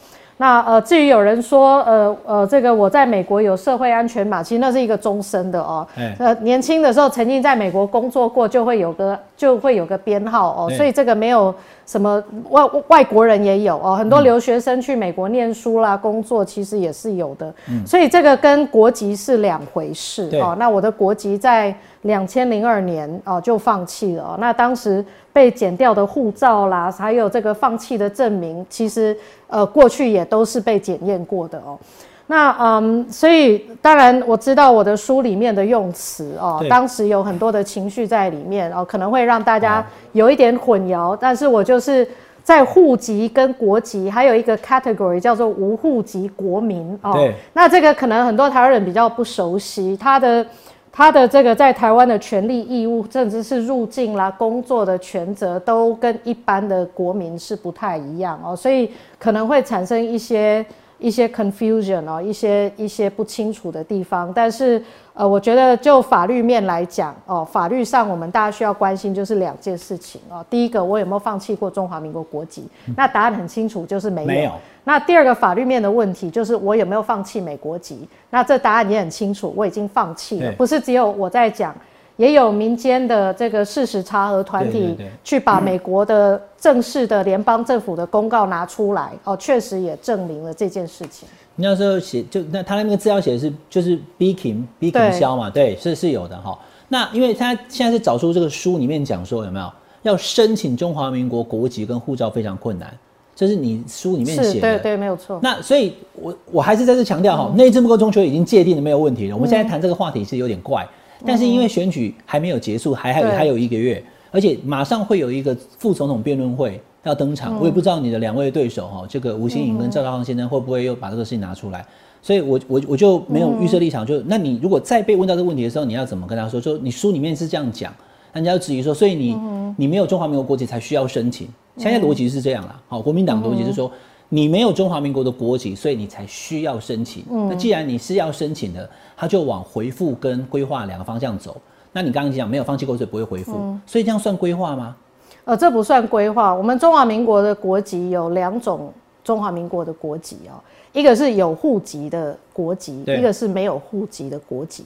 [0.41, 5.87] 那呃，至于有人说，呃呃，这个我在美国有社会安全码，其实那是一个终身的哦。
[6.17, 11.53] 呃，年轻的时候曾经在美国工作过，就会有个就会有个编号哦，所以这个没有
[11.85, 17.53] 什么外外国人也有哦，很多留学生去美国念书啦、工作，其实也是有的。
[17.85, 20.55] 所以这个跟国籍是两回事哦。
[20.57, 21.71] 那我的国籍在
[22.03, 25.03] 两千零二年哦就放弃了，那当时。
[25.33, 31.79] 被剪掉的护照啦，还有这个放弃的证明，其实呃过去也都是被检验过的哦。
[32.27, 39.81] 那嗯，所以当然我知道我的书里面的用词哦，当时有很多的情绪在里面哦，可能会让大家
[40.11, 41.17] 有一点混淆。
[41.17, 42.05] 但是我就是
[42.43, 47.25] 在户籍跟国籍还有一个 category 叫做无户籍国民哦。
[47.53, 50.45] 那这个可能很多台湾人比较不熟悉，它的。
[50.91, 60.65] 他的这个在台湾的权利义务，甚至是入境啦、工作的权责，都跟一般的国民是不太一样哦，所以可能会产生一些。
[61.01, 64.81] 一些 confusion 哦，一些一些不清楚的地方，但是
[65.13, 70.45] 呃，我觉得就法律面来讲哦，法律上我们大家需要关心就是两件事情哦。
[70.49, 72.67] 第一个，我有没有放弃过中华民国国籍？
[72.95, 74.27] 那答案很清楚，就是没有。
[74.27, 74.51] 没有。
[74.83, 78.07] 那第二个法律面的问题就是我有没有放弃美国籍？
[78.29, 80.51] 那这答案也很清楚，我已经放弃了。
[80.53, 81.75] 不是只有我在讲。
[82.21, 91.27] 也有民间的这个事实查核团体去把美国的正式的联邦政府的公告拿出来，哦，确实也证明了这件事情。
[91.55, 96.55] 那时候写就那他那个资料写的是就是 B Kim B Kim 销嘛，对，是是有的哈。
[96.89, 99.71] 那因为他现在是找出这个书里面讲说有没有
[100.03, 102.95] 要申请中华民国国籍跟护照非常困难，
[103.35, 105.39] 这是你书里面写的，对对，没有错。
[105.41, 109.35] 那所以我我还是在这强调哈，内政部中学已经界定的没有问题了。
[109.35, 110.87] 我们现在谈这个话题是有点怪。
[111.25, 121.85] 但是因为选举还没有结束，还还有还有一个月，而且马上会有一个副总统辩论会要登场，我也不知道你的两位对手哈，这个吴欣颖跟赵大航先生会不会又把这个事情拿出来，
[122.21, 126.59] 所以我我我就没有预设立场，就那你如果再被问到这个问题的时候，你要怎么跟他说？
[126.59, 127.93] 就你书里面是这样讲，
[128.33, 129.37] 人家要质疑说，所以你
[129.77, 131.47] 你没有中华民国国籍才需要申请，
[131.77, 133.91] 现在逻辑是这样啦，好，国民党逻辑是说。
[134.33, 137.25] 你没有中华民国的国籍，所以你才需要申请。
[137.49, 141.57] 那既然你是要申请的，他就往回复跟规划两个方向走。
[141.91, 143.51] 那你刚刚讲没有放弃过，所以不会回复，
[143.85, 144.95] 所以这样算规划吗？
[145.43, 146.55] 呃，这不算规划。
[146.55, 148.89] 我们中华民国的国籍有两种，
[149.21, 150.55] 中华民国的国籍哦，
[150.93, 154.85] 一个是有户籍的国籍，一个是没有户籍的国籍。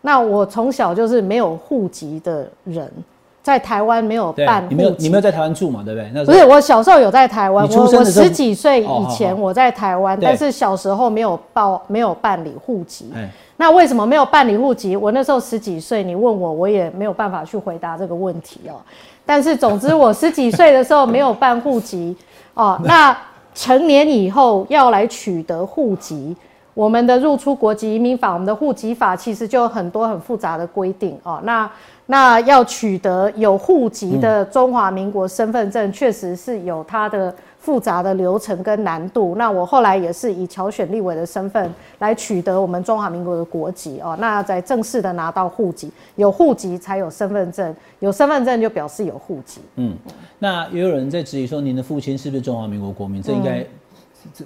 [0.00, 2.92] 那我从小就是没有户籍的人。
[3.42, 6.10] 在台湾没有办没有你没有在台湾住嘛，对不对？
[6.12, 13.12] 那不是我小时候有在台湾，我我十几岁以前我在台湾，但是小时候没有报没有办理户籍。
[13.56, 14.96] 那为什么没有办理户籍？
[14.96, 18.80] 我那时候十几岁，你问我，我也没有办法去回答这个问题哦。
[19.26, 22.16] 但是总之，我十几岁的时候没有办户籍
[22.54, 22.80] 哦。
[22.84, 23.16] 那
[23.54, 26.34] 成年以后要来取得户籍，
[26.80, 31.38] 我们的入出国籍移民法，我们的户籍法其实就有很多很复杂的规定哦。
[31.44, 31.70] 那
[32.06, 37.34] 那要取得有户籍的中华民国身份证，确实是有它的。
[37.60, 44.16] 复杂的流程跟难度，那我后来也是以侨选立委的身份来取得我们中华民国的国籍哦。
[44.18, 49.60] 那在正式的拿到户籍，有户籍才有身份证，有身份证就表示有户籍。
[49.76, 49.94] 嗯，
[50.38, 53.20] 那也有人在质疑说，您的父亲是不是中华民国国民？
[53.22, 53.66] 这应该这
[54.38, 54.44] 这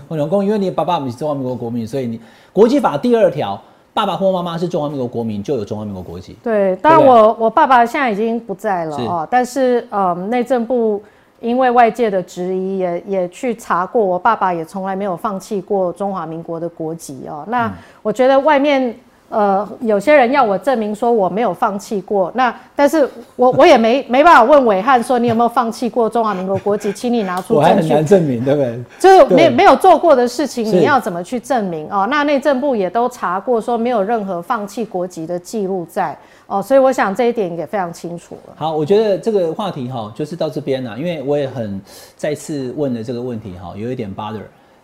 [0.08, 2.20] 老公，因为你爸爸是中华民国国民，所以你
[2.52, 3.60] 国际法第二条，
[3.92, 6.36] 爸爸或妈妈是中华民国国民，就有中华民国国籍。
[6.42, 11.02] 对，当然我我爸爸现在已经不在了哦，但是呃，内政部。
[11.40, 17.44] 因为外界的质疑，也也去查过，我爸爸也从来没有放弃过中华民国的国籍哦。
[17.48, 17.68] 那
[18.00, 18.96] 我觉得外面
[19.32, 27.56] 呃有些人要我证明说我没有放弃过，那但是我 我也没没办法问伟汉说你有没有放弃过中华民国国籍，请你拿出证据。
[27.56, 28.78] 我还很难证明，对不对？
[29.00, 32.06] 就是没没有做过的事情，你要怎么去证明哦？
[32.10, 36.16] 那内政部也都查过，说没有任何放弃国籍的记录在。
[36.46, 38.52] 哦，所以我想这一点也非常清楚了。
[38.56, 41.80] 好，我觉得这个话题哈，就是到这边了，因为我也很
[42.14, 44.42] 再次问了这个问题哈，有一点 bother，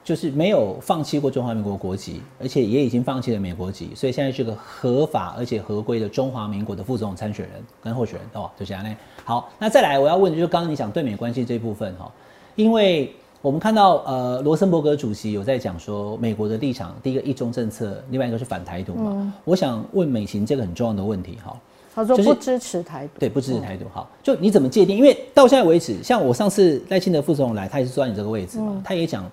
[0.08, 8.96] 就是没有放弃过中华民国国籍，而且也已经放弃了美国籍，所以现在是个合法而且合规的中华民国的副总统参选人跟候选人哦，就这样嘞。
[9.22, 12.10] 好，那再来我要问的就是刚刚你讲对美关系这部分哈，
[12.56, 13.12] 因为。
[13.40, 19.32] 我们看到，呃，罗森伯格主席有在讲说，美国的立场，第一个一中政策，另外一个是反台独嘛。
[19.44, 21.56] 我想问美琴这个很重要的问题，哈，
[21.94, 24.96] 他说不支持台独，对，不支持台独，好，就你怎么界定？
[24.96, 29.24] 因为到现在为止，像我上次赖清德副总统来，他也是坐在你这个位置嘛，他也讲，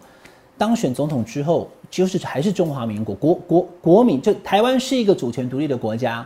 [0.58, 6.26] 当选总统之后，就是还是中华民国国国国民，就台湾是一个主权独立的国家，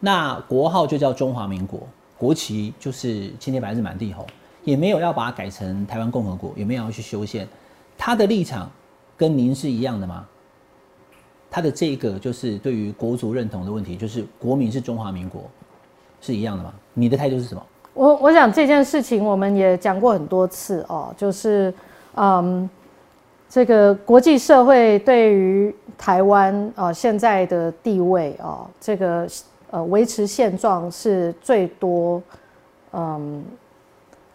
[0.00, 1.80] 那国号就叫中华民国，
[2.16, 4.26] 国旗就是青天白日满地红。
[4.64, 7.46] 也没有要把它改成台湾共和国，也没有要去修宪，
[7.96, 8.68] 他的立场
[9.16, 10.26] 跟您是一样的吗？
[11.48, 15.42] 他的这个就是对于国族认同的问题，就是国民是中华民国，
[16.20, 16.74] 是一样的吗？
[16.94, 17.64] 你的态度是什么？
[17.94, 21.72] 我我想这件事情我们也讲过很多次哦，就是
[22.16, 22.68] 嗯，
[23.48, 29.26] 这个国际社会对于台湾啊现在的地位啊，这个
[29.70, 32.22] 呃维持现状是最多
[32.92, 33.44] 嗯。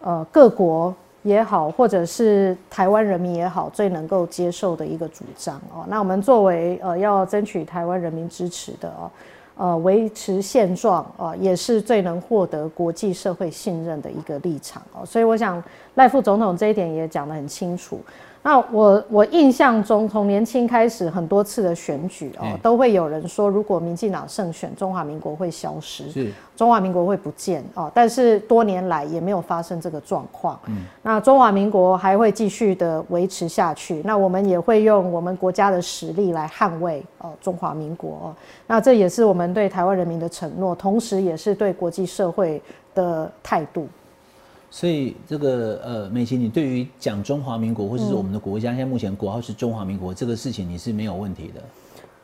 [0.04, 0.92] 呃，各国
[1.22, 5.84] 也好，或者是台湾人民也好，最能够接受的一个主张哦。
[5.86, 9.08] 那我们作为呃要争取台湾人民支持的哦，
[9.56, 15.06] 呃维持现状啊，也是最能获得国际社会信任的一个立场哦。
[15.06, 15.62] 所以我想
[15.94, 18.00] 赖副总统这一点也讲得很清楚。
[18.44, 27.88] 那我我印象中，从年轻开始很多次的选举哦，都会有人说，如果民进党胜选，中华民国会消失，中华民国会不见哦。
[27.94, 30.58] 但是多年来也没有发生这个状况。
[30.66, 34.02] 嗯，那中华民国还会继续的维持下去。
[34.04, 38.34] 那我们也会用我们国家的实力来捍卫哦中华民国。
[38.66, 42.60] 那这也是我们对台湾人民的承诺，同时也是对国际社会
[42.92, 43.86] 的态度。
[44.74, 51.60] 所以这个呃，美琪，你对于讲中华民国或者是我们的国家，现在目前国号是中华民国这个事情，你是没有问题的。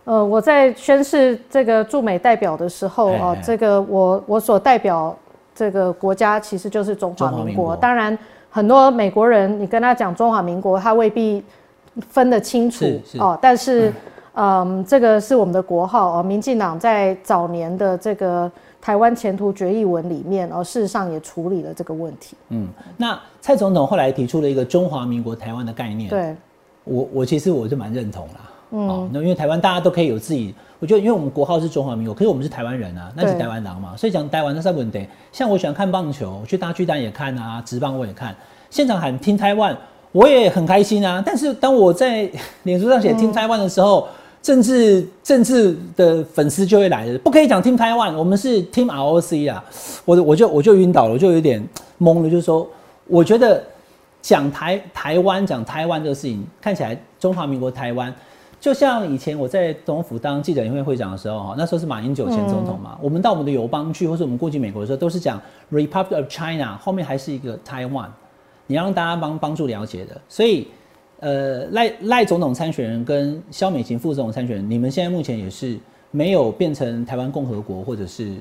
[0.05, 5.15] 呃，我在宣誓这个驻美代表的时候啊，这个我我所代表
[5.55, 7.77] 这个国家其实就是中华民国。
[7.77, 8.19] 当然，
[8.49, 11.45] 很多美国人你跟他讲中华民国，他未必
[12.09, 12.87] 分得清楚
[13.19, 13.39] 哦。
[13.43, 13.93] 但是，
[14.33, 16.23] 嗯，这个是我们的国号哦。
[16.23, 18.51] 民进党在早年的这个。
[18.81, 22.37] 台湾前途决议文里面，哦，事实上也处理了这个问题。
[22.51, 26.09] 嗯，那蔡总统后来提出了一个中华民国台湾的概念。
[26.09, 26.35] 对，
[26.85, 28.51] 我我其实我就蛮认同啦。
[28.71, 35.07] 嗯，那因为台湾大家都可以有自己，我觉得因为我们国号是中华民国，可是我们是台湾人啊，那是台湾狼嘛，所以讲台湾那是问题。
[35.33, 38.37] 像我喜欢看棒球，去大巨蛋也看啊，直棒我也看，
[38.69, 39.77] 现场喊听台湾，
[40.13, 41.23] 我也很开心啊。
[41.25, 42.31] 但是当我在
[42.65, 44.07] 脸书上写听台湾的时候，
[44.41, 49.63] 政治政治的粉丝就会来了，不可以讲 Team Taiwan，我们是 Team ROC 啊，
[50.05, 51.63] 我我就我就晕倒了，我就有点
[52.01, 52.67] 懵了，就是说，
[53.07, 53.63] 我觉得
[54.23, 58.15] 讲台台湾讲台湾这个事情，看起来中华民国台湾，
[58.59, 65.39] 就像以前我在总统府当记者联会会长的时候哈，那时候是马英九前总统嘛，我们到我们的友邦去，或者我们过去美国的时候，都是讲
[65.71, 68.07] Republic of China，后面还是一个 Taiwan，
[68.67, 70.69] 你让大家帮帮助了解的，所以。
[71.21, 75.77] 呃，赖赖总统参选人跟肖美琴副总统参选人，你们现在目前也是
[76.13, 78.37] 没有变成台湾共和国或者是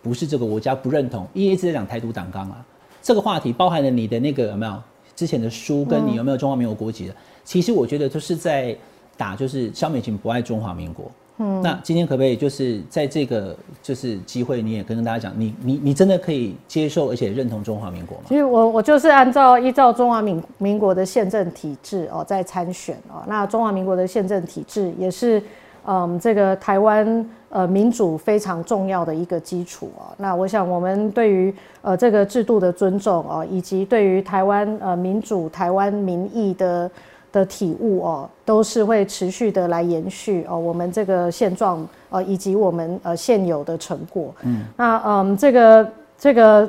[0.00, 2.64] 不是这个国家不认同，一直在讲台独党纲啊。
[3.02, 4.82] 这个话题包含了你的那个有没有
[5.14, 7.14] 之前的书，跟你有没有中华民国国籍的？
[7.44, 8.74] 其实我觉得就是在
[9.16, 11.10] 打，就是肖美琴不爱中华民国。
[11.42, 18.24] 嗯，那今天可不可以就是在这个就是机会，你也跟大家讲，你你你真的可以接受而且认同中华民国吗？
[18.28, 25.42] 其实我我就是按照依照中华民民国的宪政体制哦在参选哦，那中华民国的宪政体制也是
[25.84, 30.14] 嗯这个台湾呃民主非常重要的一个基础哦。
[30.18, 36.88] 那我想我们对于呃这个制度的尊重哦，以及对于台湾呃民主台湾民意的。
[37.32, 44.32] 的体悟哦，都是会持续的来延续哦，我们这个现状呃，以及我们呃现有的成果。
[44.42, 46.68] 嗯，那嗯，这个这个，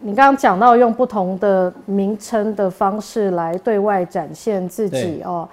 [0.00, 5.48] 你刚刚讲到用不同的名称的方式来对外展现自己哦。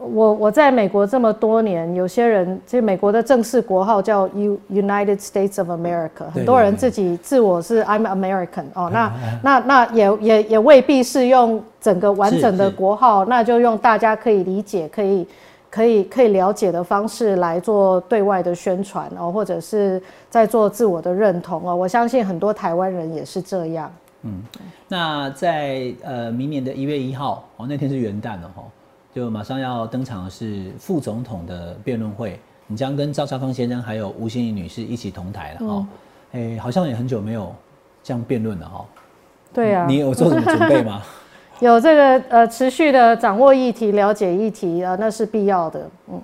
[0.00, 15.26] 我我在美国这么多年，有些人这美国的正式国号叫 U United States of America，很多人自己自我是 I'm American 哦，那那那也也也未必是用整个完整的国号，那就用大家可以理解、可以
[15.70, 21.74] 可以可以了解的方式来做对外的宣传哦，或者是在做自我的认同哦。
[21.74, 23.90] 我相信很多台湾人也是这样。
[24.22, 24.42] 嗯，
[24.88, 28.62] 那在呃明年的一月一号哦，那天是元旦了哈。
[29.18, 32.38] 就马上要登场的是副总统的辩论会，
[32.68, 35.86] 你将跟赵少康先生还有吴欣怡女士一起同台了哈。
[36.30, 37.52] 哎，好像也很久没有
[38.00, 38.86] 这样辩论了哈。
[39.52, 39.86] 对啊。
[39.88, 41.02] 你有做什么准备吗？
[41.58, 45.90] 有这个呃，持续的掌握议题、了解议题啊，那是必要的。
[46.12, 46.22] 嗯。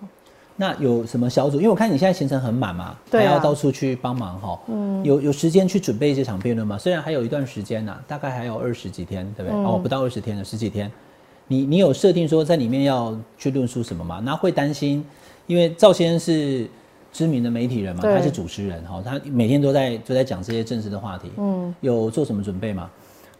[0.54, 1.56] 那有什么小组？
[1.56, 4.60] 因为我看你现在行程很满嘛，还要到处去帮忙哈。
[4.68, 5.04] 嗯。
[5.04, 6.78] 有有时间去准备这场辩论吗？
[6.78, 9.64] 虽然还有一段时间呢，大概还有二十几天，对不对？
[9.64, 10.88] 哦，不到二十天了，十几天。
[11.46, 14.20] 你你有设定说在里面要去论述什么吗？
[14.24, 15.04] 那会担心，
[15.46, 16.66] 因为赵先生是
[17.12, 21.30] 知名的媒体人嘛，他是主持人哈，他每天都在都在讲这些政治的话题。
[21.36, 22.88] 嗯，有做什么准备吗？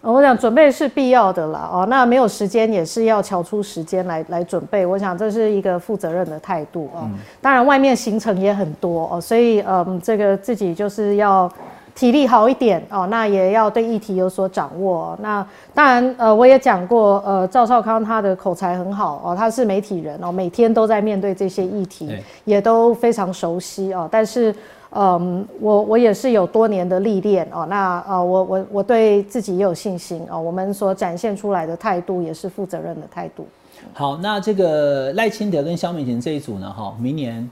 [0.02, 1.70] 我想准备是必要的啦。
[1.72, 4.84] 哦，那没有时间也是要瞧出时间来来准备。
[4.84, 7.10] 我想这是一个负责任的态度啊。
[7.40, 11.50] 当然外面行程也很多哦，所以嗯，这个自己就是要。
[11.94, 15.16] 体力好一点哦，那也要对议题有所掌握。
[15.22, 22.10] 那当然，呃，我也讲过，呃，赵少康他的口才很好哦，他是媒体人哦，每天都在面对这些议题，
[22.44, 24.08] 也都非常熟悉哦。
[24.10, 24.52] 但是，
[24.90, 27.64] 嗯，我我也是有多年的历练哦。
[27.70, 30.40] 那呃，我我我对自己也有信心哦。
[30.40, 33.46] 我们所展现出来的态度也是负责任的态度。
[33.92, 37.48] 好，那这个赖清德跟萧美琴这一组呢，哈，明年。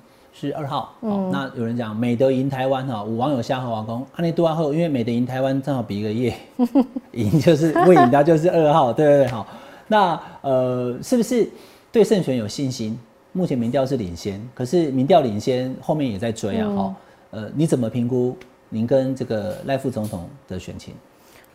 [0.49, 6.35] 是二号，哦，那有人讲美德赢台湾哈，五网友下和王公，阿内杜完后，因为美德赢台湾正好比一个夜，
[7.13, 9.47] 赢就是未赢他就是二号，对对对，好，
[9.87, 11.49] 那呃是不是
[11.93, 12.99] 对胜选有信心？
[13.31, 16.95] 目前民调是领先，可是民调领先后面也在追啊，哈，
[17.31, 18.37] 呃你怎么评估
[18.69, 20.93] 您跟这个赖副总统的选情？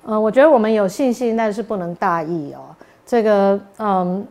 [0.05, 2.73] 呃，我觉得我们有信心，但是不能大意哦，
[3.05, 4.25] 这个嗯。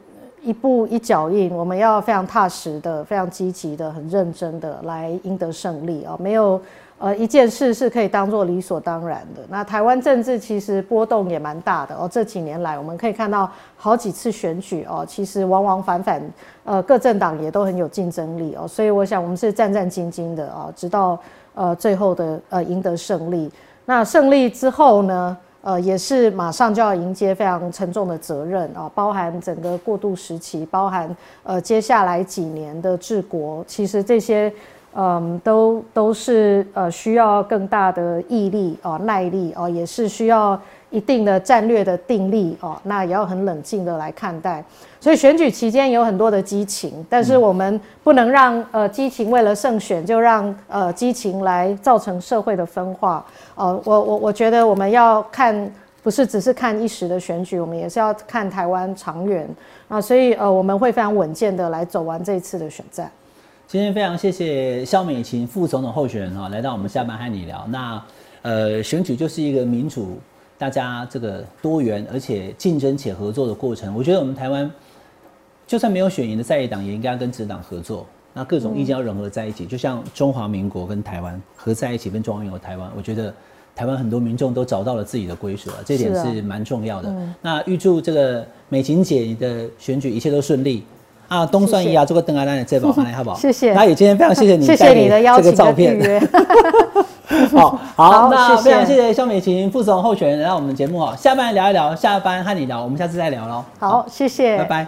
[0.46, 6.16] 一步一脚印，我们要非常踏实的、非常积极的、很认真的来赢得胜利啊！
[6.20, 6.60] 没有
[6.98, 9.42] 呃一件事是可以当做理所当然的。
[9.48, 12.08] 那台湾政治其实波动也蛮大的哦。
[12.08, 16.22] 这几年来，我们可以看到好几次选举哦，其实往往反反，
[16.64, 18.68] 呃，各政党也都很有竞争力哦。
[18.68, 21.18] 所以我想，我们是战战兢兢的啊，直到
[21.54, 23.50] 呃最后的呃赢得胜利。
[23.84, 25.36] 那胜利之后呢？
[25.66, 34.52] 呃，也是马上就要迎接非常沉重的责任啊，包含整个过渡时期，包含呃接下来几年的治国，其实这些
[34.94, 40.56] 嗯都都是呃需要更大的毅力啊、耐力啊，也是需要
[40.96, 44.64] 一定的战略的定力哦，那也要很冷静的来看待。
[44.98, 53.22] 所以选举期间有很多的激情，但是我们不能让呃激情为了胜选就让呃激情来造成社会的分化。
[53.56, 55.70] 呃，我我我觉得我们要看，
[56.02, 59.46] 不是只是看一时的选举，我们也是要看台湾长远
[59.88, 63.10] 啊，所以呃，我们会非常稳健的来走完这一次的选战。
[63.68, 67.66] 今天非常谢谢肖美琴副总统候选人哈，来到我们下班和你聊。
[67.68, 68.02] 那
[68.42, 70.18] 呃，选举就是一个民主，
[70.58, 73.94] 大家这个多元而且竞争且合作的过程。
[73.94, 74.70] 我觉得我们台湾
[75.66, 78.06] 就算没有选赢的在野党，也应该跟执党合作。
[78.32, 83.32] 那各种意见要融合在一起，就像中华民国跟台湾合在一起，跟中华民国台湾，我觉得
[83.74, 87.10] 台湾很多民众都找到了自己的归属了，这点是蛮重要的。
[87.40, 90.84] 那预祝这个美琴姐的选举一切都顺利
[91.28, 91.46] 啊！
[91.46, 93.36] 东算一啊，做个邓阿丹的这宝，来好不好？
[93.36, 93.72] 谢谢。
[93.72, 95.98] 那也今天非常谢谢你，谢谢你的邀请照片。
[97.52, 101.16] 好 好，那非常谢谢肖美琴副总候选人来到我们节目啊。
[101.16, 103.64] 下班聊一聊，下班和你聊，我们下次再聊喽。
[103.78, 104.86] 好，谢谢，拜拜。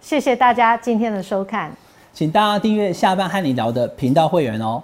[0.00, 1.70] 谢谢大家今天的收看。
[2.12, 4.82] 请大家订阅下班和你聊的频道会员哦。